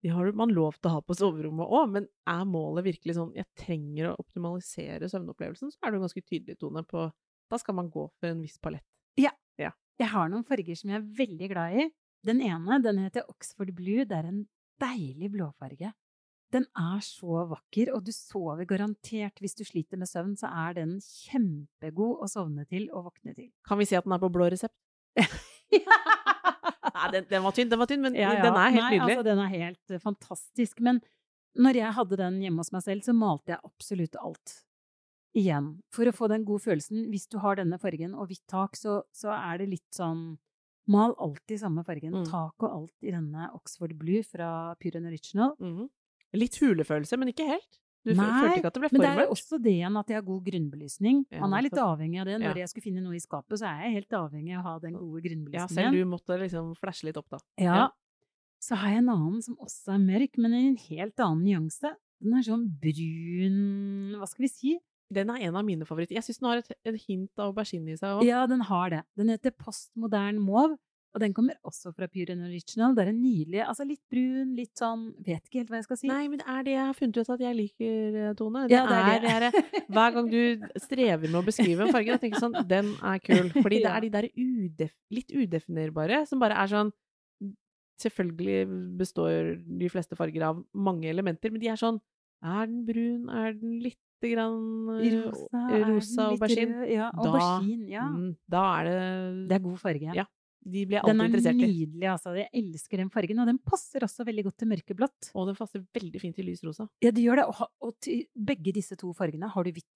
de 0.02 0.10
har 0.10 0.32
man 0.34 0.50
lov 0.50 0.78
til 0.80 0.90
å 0.90 0.96
ha 0.96 1.02
på 1.06 1.14
soverommet 1.14 1.70
òg, 1.70 1.90
men 1.94 2.06
er 2.28 2.42
målet 2.48 2.88
virkelig 2.88 3.14
sånn 3.18 3.34
jeg 3.38 3.46
trenger 3.58 4.10
å 4.10 4.16
optimalisere 4.18 5.08
søvnopplevelsen, 5.10 5.70
så 5.70 5.78
er 5.82 5.92
det 5.92 6.00
en 6.00 6.06
ganske 6.08 6.24
tydelig, 6.26 6.58
Tone, 6.58 6.82
på 6.82 7.10
Da 7.52 7.58
skal 7.60 7.76
man 7.76 7.90
gå 7.92 8.06
for 8.18 8.30
en 8.30 8.40
viss 8.40 8.58
palett. 8.58 8.84
Ja, 9.20 9.30
Jeg 10.00 10.08
har 10.08 10.30
noen 10.32 10.46
farger 10.48 10.74
som 10.74 10.90
jeg 10.90 10.98
er 10.98 11.10
veldig 11.18 11.48
glad 11.52 11.74
i. 11.78 11.82
Den 12.26 12.40
ene 12.42 12.78
den 12.82 12.98
heter 13.04 13.26
Oxford 13.28 13.74
Blue. 13.76 14.06
Det 14.08 14.16
er 14.16 14.30
en 14.30 14.46
deilig 14.80 15.28
blåfarge. 15.34 15.92
Den 16.52 16.66
er 16.76 17.00
så 17.04 17.44
vakker, 17.48 17.92
og 17.94 18.04
du 18.04 18.10
sover 18.12 18.66
garantert. 18.68 19.38
Hvis 19.40 19.54
du 19.54 19.62
sliter 19.68 20.00
med 20.00 20.08
søvn, 20.10 20.34
så 20.36 20.50
er 20.64 20.74
den 20.80 20.96
kjempegod 21.04 22.24
å 22.24 22.28
sovne 22.28 22.66
til 22.68 22.88
og 22.90 23.10
våkne 23.10 23.36
til. 23.36 23.50
Kan 23.68 23.80
vi 23.80 23.86
si 23.88 23.96
at 23.96 24.08
den 24.08 24.16
er 24.16 24.22
på 24.24 24.32
blå 24.32 24.48
resept? 24.52 24.74
Nei, 26.96 27.06
den, 27.14 27.26
den 27.30 27.44
var 27.44 27.54
tynn, 27.56 27.70
den 27.70 27.80
var 27.80 27.88
tynn, 27.90 28.02
men 28.04 28.16
Ja, 28.18 28.34
ja. 28.36 28.42
den 28.44 28.58
er 28.58 28.74
helt 28.74 28.82
Nei, 28.82 28.90
nydelig. 28.96 29.16
Altså, 29.16 29.26
den 29.30 29.42
er 29.42 29.52
helt 29.52 29.94
eh, 29.94 30.02
fantastisk. 30.02 30.82
Men 30.84 31.00
når 31.58 31.80
jeg 31.80 31.96
hadde 31.98 32.18
den 32.20 32.38
hjemme 32.44 32.64
hos 32.64 32.72
meg 32.74 32.84
selv, 32.84 33.04
så 33.06 33.14
malte 33.16 33.54
jeg 33.54 33.60
absolutt 33.64 34.18
alt 34.20 34.54
igjen. 35.38 35.74
For 35.94 36.08
å 36.08 36.14
få 36.14 36.28
den 36.32 36.46
gode 36.48 36.64
følelsen. 36.66 37.06
Hvis 37.12 37.28
du 37.32 37.38
har 37.42 37.58
denne 37.60 37.78
fargen 37.80 38.16
og 38.16 38.30
hvitt 38.30 38.44
tak, 38.50 38.76
så, 38.78 39.00
så 39.16 39.32
er 39.34 39.62
det 39.62 39.72
litt 39.76 39.90
sånn 39.96 40.32
Mal 40.90 41.12
alltid 41.22 41.60
samme 41.60 41.84
fargen. 41.86 42.10
Mm. 42.10 42.24
Tak 42.26 42.64
og 42.66 42.72
alt 42.72 43.06
i 43.06 43.12
denne 43.14 43.44
Oxford 43.54 43.92
Blue 43.94 44.24
fra 44.26 44.74
Pure 44.82 44.98
and 44.98 45.06
Original. 45.12 45.52
Mm. 45.62 45.84
Litt 46.34 46.56
hulefølelse, 46.58 47.18
men 47.20 47.30
ikke 47.30 47.46
helt. 47.46 47.78
Du 48.04 48.10
Nei, 48.18 48.24
følte 48.26 48.58
ikke 48.58 48.66
at 48.72 48.74
det 48.74 48.80
ble 48.82 48.88
Men 48.92 49.02
det 49.04 49.10
er 49.14 49.30
også 49.30 49.58
det 49.62 49.72
igjen 49.76 49.96
at 50.00 50.08
jeg 50.10 50.16
har 50.18 50.24
god 50.26 50.42
grunnbelysning. 50.48 51.18
Man 51.38 51.52
er 51.54 51.62
litt 51.68 51.78
avhengig 51.78 52.18
av 52.20 52.26
det. 52.26 52.38
Når 52.42 52.56
Ja. 52.56 52.62
jeg 52.64 52.68
skulle 52.72 52.86
finne 52.88 53.02
noe 53.04 53.14
i 53.14 53.22
skapet, 53.22 53.58
så 53.60 53.66
er 53.70 53.84
jeg 53.86 53.92
helt 54.00 54.16
avhengig 54.18 54.56
av 54.58 54.64
å 54.64 54.66
ha 54.66 54.78
den 54.82 54.94
gode 54.98 55.22
grunnbelysningen. 55.22 55.54
Ja, 55.54 55.66
selv 55.68 55.92
du 55.94 56.04
måtte 56.10 56.38
liksom 56.40 56.72
flashe 56.76 57.04
litt 57.06 57.16
opp, 57.16 57.28
da. 57.30 57.38
Ja. 57.62 57.74
Ja. 57.76 57.88
Så 58.62 58.74
har 58.78 58.90
jeg 58.90 58.98
en 59.04 59.08
annen 59.14 59.42
som 59.42 59.54
også 59.56 59.94
er 59.94 60.02
mørk, 60.02 60.36
men 60.38 60.52
i 60.54 60.66
en 60.68 60.76
helt 60.76 61.16
annen 61.22 61.44
nyanse. 61.46 61.94
Den 62.22 62.34
er 62.38 62.42
sånn 62.46 62.66
brun 62.78 64.18
Hva 64.18 64.28
skal 64.30 64.44
vi 64.46 64.50
si? 64.52 64.74
Den 65.12 65.28
er 65.30 65.42
en 65.48 65.56
av 65.58 65.64
mine 65.66 65.84
favoritter. 65.84 66.16
Jeg 66.16 66.24
syns 66.24 66.38
den 66.40 66.48
har 66.48 66.60
et, 66.62 66.70
et 66.88 67.00
hint 67.06 67.30
av 67.38 67.50
aubergine 67.52 67.92
i 67.92 67.96
seg 68.00 68.18
òg. 68.20 68.24
Ja, 68.24 68.46
den 68.48 68.62
har 68.64 68.88
det. 68.94 69.02
Den 69.18 69.28
heter 69.28 69.52
Postmodern 69.52 70.38
Mauve, 70.40 70.78
og 71.14 71.20
den 71.20 71.34
kommer 71.36 71.54
også 71.68 71.92
fra 71.94 72.06
Pure 72.08 72.32
and 72.32 72.46
Original. 72.46 72.94
Det 72.96 73.02
er 73.04 73.10
en 73.12 73.20
nydelig 73.20 73.60
Altså 73.66 73.84
litt 73.86 74.00
brun, 74.10 74.54
litt 74.56 74.72
sånn 74.80 75.02
Vet 75.26 75.44
ikke 75.44 75.58
helt 75.60 75.68
hva 75.72 75.76
jeg 75.80 75.84
skal 75.84 75.98
si. 76.00 76.08
Nei, 76.08 76.22
men 76.32 76.38
det 76.40 76.46
er 76.48 76.62
det 76.64 76.72
jeg 76.72 76.86
har 76.88 76.94
funnet 76.96 77.18
ut 77.20 77.30
at 77.34 77.40
jeg 77.44 77.56
liker, 77.58 78.16
eh, 78.22 78.32
Tone. 78.38 78.62
Det, 78.68 78.72
Ja, 78.78 78.86
det 78.88 78.96
er 78.96 79.12
er, 79.12 79.20
det. 79.20 79.52
det 79.52 79.62
er- 79.82 79.86
Hver 79.92 80.12
gang 80.16 80.30
du 80.32 80.66
strever 80.80 81.28
med 81.28 81.38
å 81.42 81.44
beskrive 81.44 81.80
en 81.86 81.92
farge, 81.92 82.06
da 82.14 82.18
tenker 82.18 82.38
jeg 82.40 82.44
sånn 82.46 82.68
Den 82.68 82.94
er 83.02 83.18
kul. 83.20 83.50
Fordi 83.66 83.82
det 83.84 83.92
er 83.92 84.00
de 84.00 84.12
der 84.16 84.28
udef, 84.36 84.92
litt 85.10 85.28
udefinerbare 85.36 86.26
som 86.26 86.38
bare 86.40 86.56
er 86.56 86.66
sånn 86.72 86.92
selvfølgelig 88.02 88.96
består 88.98 89.52
de 89.78 89.88
fleste 89.92 90.16
farger 90.18 90.42
av 90.48 90.62
mange 90.74 91.06
elementer, 91.10 91.52
men 91.52 91.60
de 91.62 91.68
er 91.68 91.76
sånn 91.80 92.00
Er 92.42 92.66
den 92.66 92.80
brun? 92.88 93.28
Er 93.30 93.52
den 93.54 93.76
litt 93.84 93.98
grann 94.22 94.88
eh, 95.02 95.12
Rosa, 95.14 95.60
eh, 95.70 95.84
rosa 95.86 96.24
aubergine? 96.32 96.86
Ja, 96.90 97.10
aubergine, 97.14 97.86
ja. 97.90 98.08
Mm, 98.10 98.32
da 98.50 98.62
er 98.80 98.84
det 98.88 99.48
Det 99.50 99.56
er 99.58 99.62
god 99.68 99.78
farge. 99.78 100.14
Ja, 100.18 100.24
De 100.64 100.84
blir 100.86 101.00
Den 101.02 101.20
alltid 101.20 101.22
er 101.22 101.28
interessert 101.28 101.58
i. 101.58 101.68
nydelig, 101.72 102.08
altså. 102.12 102.34
Jeg 102.38 102.48
elsker 102.54 102.96
den 103.02 103.10
fargen, 103.10 103.40
og 103.42 103.46
den 103.50 103.58
passer 103.58 104.04
også 104.06 104.24
veldig 104.28 104.44
godt 104.46 104.58
til 104.62 104.68
mørkeblått. 104.70 105.30
Og 105.34 105.48
den 105.50 105.56
passer 105.58 105.82
veldig 105.98 106.20
fint 106.22 106.38
i 106.38 106.46
lys 106.46 106.62
rosa. 106.64 106.86
Ja, 107.02 107.10
det 107.10 107.24
gjør 107.24 107.40
det. 107.42 107.46
Og, 107.50 107.66
og 107.82 107.96
til 108.00 108.26
begge 108.36 108.72
disse 108.76 108.94
to 109.00 109.10
fargene, 109.16 109.50
har 109.50 109.64
du 109.66 109.72
hvitt 109.74 109.88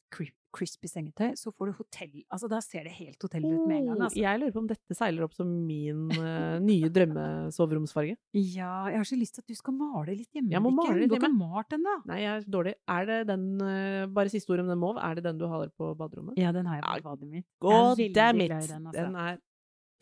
crispy 0.57 0.89
sengetøy, 0.89 1.35
så 1.37 1.51
får 1.53 1.69
du 1.69 1.73
hotell 1.77 2.13
Altså, 2.33 2.49
da 2.49 2.61
ser 2.65 2.87
det 2.87 2.93
helt 2.97 3.21
hotell 3.23 3.45
ut 3.45 3.67
med 3.69 3.77
en 3.83 3.87
gang, 3.91 3.97
Oh, 3.99 4.05
altså. 4.07 4.19
Jeg 4.23 4.41
lurer 4.41 4.55
på 4.55 4.61
om 4.63 4.69
dette 4.71 4.97
seiler 4.97 5.27
opp 5.27 5.35
som 5.37 5.51
min 5.67 6.07
uh, 6.17 6.57
nye 6.63 6.89
drømmesoveromsfarge. 6.95 8.17
Ja, 8.37 8.89
jeg 8.91 9.01
har 9.01 9.09
så 9.09 9.19
lyst 9.19 9.37
til 9.37 9.45
at 9.45 9.51
du 9.53 9.59
skal 9.59 9.77
male 9.77 10.15
litt 10.17 10.31
hjemme, 10.35 10.51
Jeg 10.55 10.63
må 10.65 10.73
male 10.75 10.95
litt 10.97 11.07
litt 11.07 11.13
Du 11.13 11.17
har 11.17 11.23
ikke 11.23 11.31
hjemme. 11.31 11.51
malt 11.53 11.71
den, 11.75 11.85
da? 11.87 11.97
Nei, 12.11 12.19
jeg 12.23 12.33
er 12.41 12.49
dårlig. 12.57 12.75
Er 12.97 13.07
det 13.11 13.19
den 13.31 13.47
uh, 13.61 14.07
Bare 14.17 14.33
siste 14.33 14.53
ord 14.55 14.65
om 14.65 14.71
den 14.73 14.81
mauve. 14.81 15.03
Er 15.05 15.19
det 15.19 15.27
den 15.29 15.39
du 15.39 15.47
har 15.51 15.69
på 15.77 15.93
baderommet? 15.99 16.39
Ja, 16.41 16.53
den 16.57 16.67
har 16.71 16.81
jeg 16.81 17.03
på 17.03 17.11
badet 17.11 17.29
mitt. 17.31 17.47
God 17.63 18.03
damn 18.17 18.41
it! 18.41 18.51
den, 18.51 18.87
altså. 18.87 18.97
Den 18.97 19.17
er 19.27 19.39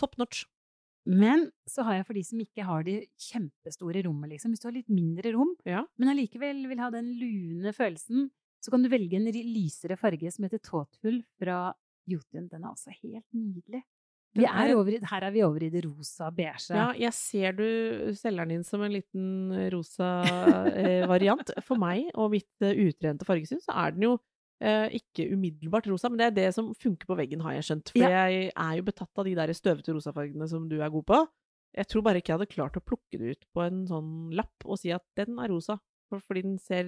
top 0.00 0.16
notch. 0.18 0.44
Men 1.06 1.50
så 1.68 1.82
har 1.84 1.98
jeg 1.98 2.06
for 2.08 2.14
de 2.16 2.22
som 2.24 2.38
ikke 2.40 2.64
har 2.64 2.82
det 2.86 3.08
kjempestore 3.20 4.02
rommet, 4.06 4.30
liksom. 4.32 4.52
Hvis 4.54 4.60
du 4.62 4.68
har 4.70 4.76
litt 4.78 4.88
mindre 4.88 5.32
rom, 5.36 5.54
Ja. 5.66 5.84
men 5.98 6.08
allikevel 6.14 6.66
vil 6.70 6.78
ha 6.80 6.90
den 6.90 7.12
lune 7.20 7.72
følelsen, 7.76 8.30
så 8.64 8.70
kan 8.72 8.82
du 8.82 8.88
velge 8.88 9.16
en 9.18 9.26
lysere 9.28 9.98
farge 10.00 10.32
som 10.32 10.44
heter 10.46 10.58
Tåthull 10.64 11.22
fra 11.38 11.74
Jotun. 12.08 12.48
Den 12.48 12.64
er 12.64 12.70
også 12.72 12.90
helt 13.02 13.26
nydelig. 13.34 13.82
Vi 14.34 14.44
er 14.48 14.74
over, 14.74 14.90
i- 14.90 14.98
her 15.04 15.22
er 15.22 15.30
vi 15.30 15.42
over 15.44 15.62
i 15.62 15.68
det 15.70 15.84
rosa 15.84 16.28
beige. 16.30 16.70
Ja, 16.74 16.92
jeg 16.92 17.12
ser 17.12 17.52
du 17.52 18.12
selger 18.16 18.44
den 18.48 18.56
inn 18.56 18.64
som 18.64 18.82
en 18.82 18.90
liten 18.90 19.70
rosa 19.70 20.24
eh, 20.74 21.06
variant. 21.06 21.50
For 21.62 21.76
meg 21.78 22.10
og 22.16 22.32
mitt 22.32 22.48
eh, 22.62 22.72
utrente 22.74 23.24
fargesyn, 23.24 23.60
så 23.62 23.76
er 23.76 23.92
den 23.92 24.02
jo 24.08 24.18
eh, 24.62 24.88
ikke 25.00 25.26
umiddelbart 25.34 25.86
rosa, 25.90 26.08
men 26.08 26.18
det 26.18 26.26
er 26.26 26.36
det 26.36 26.54
som 26.54 26.72
funker 26.74 27.06
på 27.06 27.16
veggen, 27.18 27.40
har 27.42 27.52
jeg 27.58 27.64
skjønt. 27.68 27.92
For 27.94 27.98
Ja. 28.04 28.26
jeg 28.28 28.52
er 28.54 28.76
jo 28.76 28.82
betatt 28.82 29.18
av 29.18 29.24
de 29.24 29.34
der 29.34 29.52
støvete 29.52 29.94
rosafargene 29.94 30.48
som 30.48 30.68
du 30.68 30.80
er 30.80 30.90
god 30.90 31.04
på. 31.06 31.26
Jeg 31.74 31.86
tror 31.90 32.02
bare 32.06 32.20
ikke 32.22 32.30
jeg 32.32 32.38
hadde 32.38 32.54
klart 32.54 32.76
å 32.78 32.84
plukke 32.84 33.18
det 33.18 33.34
ut 33.34 33.44
på 33.52 33.64
en 33.66 33.86
sånn 33.86 34.30
lapp 34.32 34.64
og 34.64 34.78
si 34.78 34.92
at 34.94 35.02
den 35.16 35.38
er 35.38 35.48
rosa, 35.50 35.80
for, 36.08 36.20
fordi 36.20 36.42
den 36.42 36.58
ser 36.58 36.84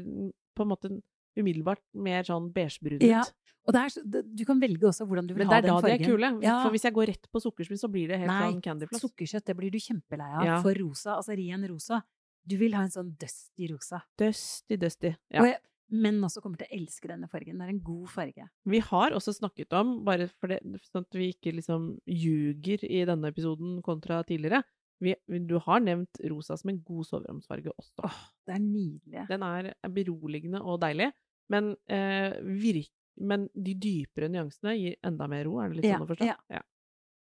på 0.55 0.63
en 0.63 0.69
måte 0.71 0.91
umiddelbart 1.37 1.83
mer 1.95 2.23
sånn 2.25 2.53
beigebrun 2.55 3.03
Ja, 3.03 3.21
ut. 3.27 3.35
Og 3.67 3.75
det 3.75 3.81
er, 3.83 4.23
du 4.23 4.45
kan 4.47 4.61
velge 4.63 4.87
også 4.87 5.05
hvordan 5.09 5.27
du 5.27 5.35
vil 5.35 5.43
Men 5.43 5.49
det 5.51 5.55
ha 5.55 5.59
er 5.59 5.63
den 5.67 5.75
da 5.75 5.89
de 5.89 5.95
er 5.97 6.07
kule. 6.07 6.29
Ja. 6.41 6.63
For 6.63 6.71
hvis 6.71 6.85
jeg 6.87 6.95
går 6.95 7.09
rett 7.11 7.27
på 7.33 7.41
sukkersmil, 7.43 7.79
så 7.81 7.91
blir 7.91 8.07
det 8.13 8.21
helt 8.23 8.31
Nei, 8.31 8.53
sånn 8.53 8.61
candyfloss. 8.63 9.03
Sukkerkjøtt, 9.03 9.45
det 9.45 9.57
blir 9.59 9.73
du 9.75 9.79
kjempelei 9.83 10.29
av. 10.31 10.45
Ja. 10.47 10.59
For 10.63 10.79
rosa, 10.79 11.17
altså 11.19 11.35
ren 11.37 11.67
rosa. 11.67 11.99
Du 12.47 12.55
vil 12.61 12.77
ha 12.79 12.85
en 12.87 12.95
sånn 12.95 13.11
dusty 13.19 13.67
rosa. 13.73 14.05
Dusty, 14.17 14.77
dusty. 14.79 15.11
Ja. 15.35 15.43
Og 15.43 15.49
jeg, 15.51 15.59
menn 15.91 16.19
også 16.27 16.43
kommer 16.43 16.59
til 16.59 16.67
å 16.69 16.77
elske 16.81 17.09
denne 17.11 17.29
fargen. 17.31 17.59
Det 17.59 17.67
er 17.67 17.73
en 17.75 17.83
god 17.87 18.09
farge. 18.11 18.49
Vi 18.67 18.81
har 18.81 19.15
også 19.15 19.35
snakket 19.37 19.73
om, 19.79 20.05
bare 20.05 20.27
for 20.29 20.49
det, 20.49 20.61
sånn 20.91 21.05
at 21.07 21.15
vi 21.19 21.31
ikke 21.33 21.53
liksom 21.55 21.93
ljuger 22.11 22.83
i 22.89 23.05
denne 23.07 23.31
episoden 23.33 23.81
kontra 23.87 24.23
tidligere 24.27 24.63
vi, 24.99 25.13
Du 25.29 25.59
har 25.61 25.81
nevnt 25.85 26.17
rosa 26.31 26.57
som 26.57 26.71
en 26.73 26.79
god 26.83 27.05
soveromsfarge 27.05 27.69
også. 27.77 28.01
Åh, 28.09 28.21
det 28.49 28.55
er 28.55 28.63
nydelig. 28.65 29.27
Den 29.29 29.43
er 29.45 29.73
beroligende 29.93 30.63
og 30.65 30.81
deilig, 30.81 31.11
men, 31.53 31.75
eh, 31.87 32.33
virk, 32.41 32.91
men 33.21 33.45
de 33.55 33.75
dypere 33.75 34.31
nyansene 34.33 34.73
gir 34.79 34.97
enda 35.05 35.29
mer 35.29 35.45
ro, 35.45 35.59
er 35.61 35.69
det 35.69 35.77
litt 35.83 35.85
Ja, 35.91 35.99
sånn 35.99 36.07
å 36.07 36.11
forstå? 36.15 36.31
ja. 36.51 36.63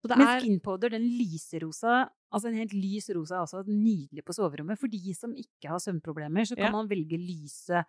Så 0.01 0.07
det 0.09 0.17
Men 0.17 0.27
er 0.27 0.39
skinpowder, 0.41 0.89
den 0.89 1.03
lyserosa, 1.05 2.09
altså 2.33 2.47
en 2.49 2.55
helt 2.57 2.73
lys 2.73 3.07
rosa, 3.13 3.35
er 3.35 3.45
også 3.45 3.61
nydelig 3.67 4.23
på 4.25 4.33
soverommet. 4.33 4.79
For 4.79 4.87
de 4.89 5.13
som 5.13 5.31
ikke 5.37 5.69
har 5.69 5.77
søvnproblemer, 5.77 6.41
så 6.49 6.55
kan 6.57 6.65
Ja. 6.65 6.71
man 6.71 6.87
velge 6.89 7.19
lyse, 7.21 7.85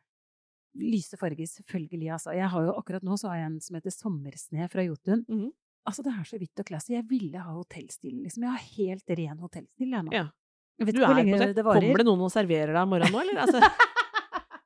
lyse 0.78 1.18
farger, 1.20 1.48
selvfølgelig. 1.48 2.12
Altså. 2.16 2.34
Jeg 2.36 2.48
har 2.52 2.68
jo 2.68 2.76
akkurat 2.78 3.04
nå 3.06 3.16
så 3.20 3.32
har 3.32 3.42
jeg 3.42 3.50
en 3.50 3.58
som 3.64 3.78
heter 3.78 3.94
Sommersne 3.94 4.68
fra 4.72 4.84
Jotun. 4.86 5.24
Mm. 5.28 5.50
Altså, 5.88 6.04
det 6.06 6.12
er 6.14 6.28
så 6.28 6.38
hvitt 6.38 6.62
og 6.62 6.68
classy. 6.68 6.92
Jeg 6.94 7.06
ville 7.10 7.42
ha 7.42 7.56
hotellstilen, 7.56 8.22
liksom. 8.22 8.46
Jeg 8.46 8.54
har 8.54 8.68
helt 8.78 9.16
ren 9.18 9.42
hotellstil, 9.42 9.88
jeg 9.90 10.06
nå. 10.06 10.14
Ja. 10.14 10.28
Jeg 10.80 10.88
vet 10.88 10.96
Du 10.96 11.02
er 11.04 11.10
på 11.12 11.38
det 11.38 11.48
det 11.56 11.64
Kommer 11.66 12.00
det 12.00 12.06
noen 12.08 12.22
og 12.26 12.32
serverer 12.32 12.72
deg 12.72 12.80
om 12.80 12.94
morgenen 12.94 13.12
nå, 13.14 13.24
eller? 13.24 13.42
Altså, 13.44 13.60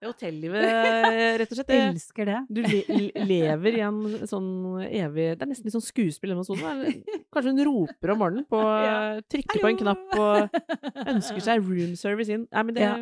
hotellivet, 0.05 0.67
rett 1.41 1.53
og 1.53 1.57
slett. 1.59 1.71
Jeg 1.73 1.93
Elsker 1.95 2.29
det. 2.29 2.39
Du 2.53 2.61
le 2.63 2.81
le- 2.89 3.25
lever 3.31 3.79
i 3.79 3.81
en 3.87 4.01
sånn 4.29 4.49
evig 4.85 5.31
Det 5.39 5.47
er 5.47 5.51
nesten 5.51 5.67
litt 5.71 5.77
sånn 5.77 5.85
skuespill 5.87 6.35
hjemme 6.35 6.45
hos 6.45 6.51
Kanskje 7.33 7.53
hun 7.55 7.63
roper 7.69 8.13
om 8.13 8.21
morgenen, 8.21 8.45
på, 8.51 8.61
trykker 9.33 9.63
på 9.65 9.71
en 9.73 9.81
knapp 9.81 10.17
og 10.21 10.61
ønsker 11.07 11.41
seg 11.49 11.65
room 11.65 11.97
service 11.97 12.29
inn. 12.33 12.45
Nei, 12.53 12.63
men 12.69 12.75
det 12.77 12.85
Ja. 12.87 12.93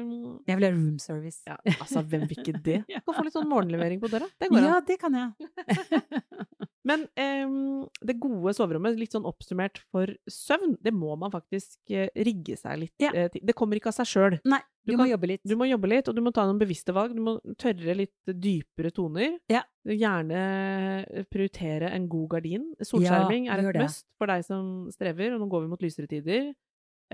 Jeg 0.46 0.60
vil 0.60 0.68
ha 0.68 0.72
room 0.76 0.98
service. 1.02 1.40
ja, 1.46 1.56
Altså, 1.80 2.02
hvem 2.06 2.28
vil 2.30 2.38
ikke 2.44 2.56
det? 2.62 2.80
Du 2.88 3.00
Kan 3.10 3.18
få 3.18 3.24
litt 3.26 3.36
sånn 3.36 3.50
morgenlevering 3.50 4.00
på 4.02 4.08
døra. 4.12 4.30
Det 4.40 4.48
går 4.50 4.58
an. 4.62 4.70
Ja, 4.70 4.80
det 4.86 4.98
kan 5.02 5.18
jeg. 5.18 6.70
Men 6.84 7.06
um, 7.16 7.86
det 8.04 8.18
gode 8.20 8.52
soverommet, 8.52 8.98
litt 9.00 9.14
sånn 9.16 9.24
oppsummert 9.24 9.78
for 9.90 10.10
søvn, 10.28 10.74
det 10.84 10.92
må 10.92 11.14
man 11.16 11.32
faktisk 11.32 11.78
uh, 11.96 12.08
rigge 12.14 12.58
seg 12.60 12.78
litt 12.82 13.00
Ja. 13.00 13.08
uh, 13.14 13.28
til. 13.32 13.40
Det 13.44 13.54
kommer 13.56 13.80
ikke 13.80 13.88
av 13.88 13.96
seg 13.96 14.10
sjøl. 14.10 14.36
Nei, 14.44 14.60
Du 14.84 14.92
du, 14.92 14.96
kan- 14.98 15.06
må 15.06 15.10
jobbe 15.14 15.30
litt. 15.30 15.40
Du 15.48 15.54
må 15.56 15.64
jobbe 15.70 15.88
litt, 15.88 16.08
og 16.12 16.14
du 16.14 16.20
må 16.20 16.32
ta 16.36 16.44
noen 16.44 16.60
bevisste 16.60 16.92
valg. 16.92 17.14
Du 17.16 17.22
må 17.24 17.38
tørre 17.56 17.96
litt 17.96 18.12
dypere 18.28 18.92
toner. 18.92 19.38
Ja. 19.48 19.62
Gjerne 19.88 20.42
prioritere 21.32 21.88
en 21.94 22.06
god 22.12 22.28
gardin. 22.36 22.68
Solskjerming 22.84 23.46
Ja, 23.48 23.56
er 23.56 23.68
et 23.70 23.80
must 23.80 24.06
for 24.20 24.26
deg 24.30 24.44
som 24.44 24.90
strever, 24.92 25.34
og 25.34 25.40
nå 25.40 25.48
går 25.52 25.64
vi 25.64 25.72
mot 25.72 25.80
lysere 25.84 26.08
tider. 26.10 26.52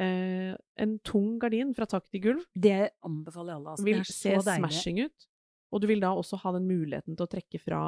Uh, 0.01 0.55
en 0.81 0.99
tung 1.05 1.39
gardin 1.43 1.75
fra 1.75 1.85
tak 1.85 2.05
til 2.11 2.23
gulv 2.23 2.45
Det 2.55 2.93
anbefaler 3.05 3.57
alle. 3.59 3.73
Altså. 3.75 3.85
vil 3.85 4.05
se 4.07 4.31
deilig. 4.37 4.61
smashing 4.63 5.01
ut. 5.05 5.27
Og 5.71 5.81
du 5.83 5.87
vil 5.87 6.01
da 6.03 6.09
også 6.19 6.37
ha 6.43 6.51
den 6.57 6.65
muligheten 6.67 7.15
til 7.15 7.25
å 7.27 7.31
trekke 7.31 7.61
fra, 7.63 7.81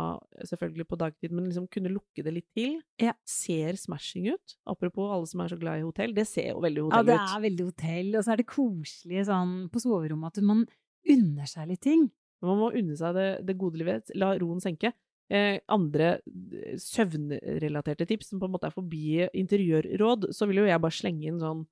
selvfølgelig 0.46 0.86
på 0.86 0.98
dagtid, 1.00 1.32
men 1.34 1.48
liksom 1.48 1.64
kunne 1.72 1.90
lukke 1.90 2.22
det 2.22 2.32
litt 2.36 2.46
til. 2.54 2.76
Ja. 3.02 3.12
Ser 3.26 3.74
smashing 3.80 4.28
ut. 4.30 4.54
Apropos 4.70 5.10
alle 5.10 5.26
som 5.26 5.40
er 5.42 5.48
så 5.50 5.58
glad 5.58 5.80
i 5.80 5.86
hotell, 5.86 6.14
det 6.14 6.28
ser 6.30 6.52
jo 6.52 6.60
veldig 6.62 6.84
hotell 6.86 7.02
ut. 7.02 7.08
Ja, 7.08 7.08
det 7.10 7.18
ut. 7.18 7.36
er 7.36 7.44
veldig 7.48 7.66
hotell, 7.72 8.12
og 8.16 8.22
så 8.24 8.32
er 8.32 8.42
det 8.42 8.46
koselig 8.52 9.24
sånn 9.26 9.54
på 9.74 9.82
soverommet 9.82 10.38
at 10.38 10.46
man 10.46 10.62
unner 11.10 11.50
seg 11.50 11.72
litt 11.72 11.82
ting. 11.82 12.06
Man 12.42 12.58
må 12.58 12.70
unne 12.78 12.94
seg 12.98 13.14
det, 13.18 13.26
det 13.46 13.58
gode 13.58 13.78
livet. 13.82 14.14
La 14.18 14.32
roen 14.38 14.62
senke. 14.62 14.92
Eh, 15.32 15.58
andre 15.72 16.20
eh, 16.28 16.78
søvnrelaterte 16.82 18.06
tips, 18.06 18.30
som 18.30 18.40
på 18.42 18.46
en 18.48 18.52
måte 18.54 18.68
er 18.68 18.74
forbi 18.74 19.26
interiørråd, 19.38 20.30
så 20.34 20.46
vil 20.50 20.62
jo 20.62 20.68
jeg 20.68 20.82
bare 20.82 20.96
slenge 20.98 21.28
inn 21.30 21.40
sånn 21.42 21.66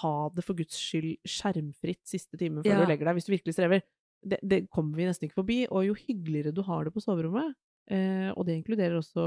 Ha 0.00 0.30
det 0.32 0.40
for 0.46 0.56
guds 0.56 0.78
skyld 0.80 1.18
skjermfritt 1.28 2.00
siste 2.08 2.38
time 2.40 2.62
før 2.64 2.70
Ja. 2.72 2.78
du 2.80 2.88
legger 2.88 3.04
deg, 3.10 3.14
hvis 3.18 3.26
du 3.28 3.32
virkelig 3.34 3.52
strever. 3.58 3.82
Det, 4.22 4.38
det 4.42 4.60
kommer 4.70 5.00
vi 5.00 5.08
nesten 5.08 5.28
ikke 5.28 5.40
forbi. 5.40 5.58
Og 5.70 5.88
jo 5.88 5.98
hyggeligere 5.98 6.54
du 6.54 6.62
har 6.66 6.86
det 6.86 6.94
på 6.94 7.02
soverommet, 7.02 7.56
eh, 7.90 8.30
og 8.36 8.46
det 8.46 8.58
inkluderer 8.60 8.98
også 8.98 9.24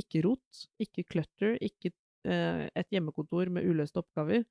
ikke 0.00 0.22
rot, 0.26 0.62
ikke 0.80 1.04
clutter, 1.10 1.56
ikke 1.60 1.92
eh, 2.28 2.68
et 2.68 2.94
hjemmekontor 2.94 3.50
med 3.52 3.66
uløste 3.66 4.00
oppgaver, 4.00 4.46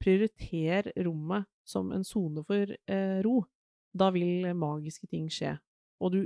prioriter 0.00 0.90
rommet 1.04 1.46
som 1.68 1.92
en 1.94 2.04
sone 2.06 2.42
for 2.48 2.72
eh, 2.72 3.18
ro 3.24 3.42
da 3.96 4.10
vil 4.14 4.50
magiske 4.56 5.08
ting 5.10 5.26
skje. 5.32 5.56
Og 6.00 6.14
du 6.14 6.20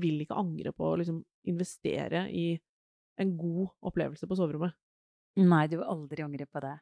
vil 0.00 0.22
ikke 0.24 0.38
angre 0.38 0.72
på 0.74 0.88
å 0.88 0.96
liksom 0.98 1.20
investere 1.50 2.26
i 2.32 2.54
en 3.20 3.34
god 3.38 3.68
opplevelse 3.90 4.26
på 4.26 4.38
soverommet. 4.38 4.74
Nei, 5.38 5.66
du 5.70 5.76
vil 5.78 5.90
aldri 5.90 6.24
angre 6.24 6.46
på 6.50 6.62
det. 6.64 6.74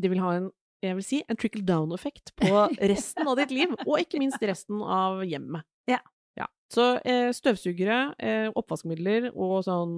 Det 0.00 0.10
vil 0.12 0.20
ha 0.24 0.34
en, 0.38 0.50
jeg 0.82 0.98
vil 0.98 1.06
si, 1.06 1.20
en 1.30 1.38
trickle 1.38 1.62
down-effekt 1.66 2.34
på 2.38 2.64
resten 2.90 3.28
av 3.30 3.38
ditt 3.38 3.54
liv, 3.54 3.70
og 3.88 4.00
ikke 4.00 4.20
minst 4.22 4.42
resten 4.42 4.82
av 4.82 5.22
hjemmet. 5.26 5.66
Ja. 5.90 6.00
Ja. 6.38 6.48
Så 6.72 6.96
eh, 7.06 7.30
støvsugere, 7.36 8.02
eh, 8.18 8.48
oppvaskmidler 8.58 9.30
og 9.32 9.62
sånn 9.68 9.96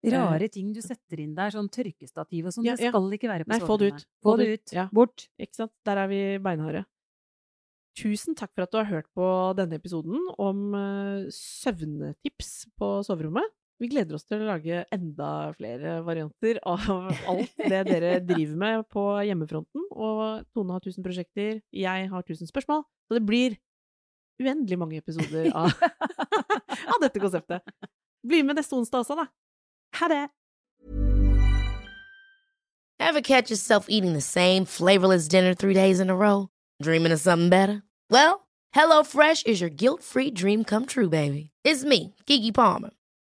Rare 0.00 0.46
ting 0.48 0.70
du 0.72 0.80
setter 0.80 1.20
inn 1.20 1.34
der, 1.36 1.52
sånn 1.52 1.68
tørkestativ 1.68 2.46
og 2.48 2.54
sånn, 2.54 2.64
Ja, 2.64 2.72
det 2.78 2.88
skal 2.88 3.10
ikke 3.12 3.28
være 3.28 3.44
på 3.44 3.52
Nei, 3.52 3.58
få 3.60 3.76
det 3.76 3.90
ut. 3.92 4.06
Få 4.24 4.36
det 4.40 4.46
ut. 4.48 4.72
Ja. 4.72 4.86
Bort. 4.96 5.26
Ikke 5.36 5.58
sant? 5.58 5.74
Der 5.84 6.00
er 6.00 6.08
vi 6.08 6.20
beinharde. 6.40 6.86
Tusen 8.00 8.36
takk 8.38 8.54
for 8.54 8.64
at 8.64 8.72
du 8.72 8.78
har 8.78 8.88
hørt 8.88 9.10
på 9.12 9.26
denne 9.58 9.76
episoden 9.76 10.16
om 10.40 10.72
eh, 10.78 11.28
søvnetips 11.34 12.70
på 12.80 12.92
soverommet. 13.04 13.44
Vi 13.80 13.88
gleder 13.88 14.18
oss 14.18 14.26
til 14.28 14.42
å 14.42 14.48
lage 14.50 14.82
enda 14.92 15.28
flere 15.56 16.02
varianter 16.04 16.58
av 16.68 16.82
alt 17.32 17.54
det 17.56 17.78
dere 17.88 18.10
driver 18.20 18.58
med 18.60 18.82
på 18.92 19.04
hjemmefronten. 19.24 19.86
Og 19.96 20.42
Tone 20.52 20.76
har 20.76 20.82
tusen 20.84 21.04
prosjekter, 21.06 21.62
jeg 21.72 22.10
har 22.10 22.26
tusen 22.28 22.50
spørsmål. 22.50 22.84
Så 23.08 23.16
det 23.16 23.24
blir 23.24 23.56
uendelig 24.40 24.76
mange 24.80 25.00
episoder 25.00 25.48
av, 25.62 25.72
av 25.72 27.00
dette 27.00 27.24
konseptet. 27.24 27.64
Bli 28.20 28.42
med 28.44 28.60
neste 28.60 28.76
onsdag 28.76 29.06
også, 29.06 29.16
da. 29.16 29.26
Ha 30.02 30.12
det! 30.12 30.22
Ever 33.00 33.22
catch 33.22 33.50
yourself 33.50 33.86
eating 33.88 34.12
the 34.12 34.20
same 34.20 34.66
flavorless 34.66 35.26
dinner 35.26 35.54
three 35.54 35.72
days 35.72 36.00
in 36.00 36.10
a 36.10 36.14
row? 36.14 36.50
Dreaming 36.82 37.12
of 37.12 37.20
something 37.20 37.48
better? 37.48 37.82
Well, 38.10 38.46
HelloFresh 38.76 39.46
is 39.46 39.62
your 39.62 39.70
guilt 39.70 40.02
free 40.02 40.30
dream 40.30 40.64
come 40.64 40.84
true, 40.84 41.08
baby. 41.08 41.50
It's 41.64 41.82
me, 41.82 42.14
Kiki 42.26 42.52
Palmer. 42.52 42.90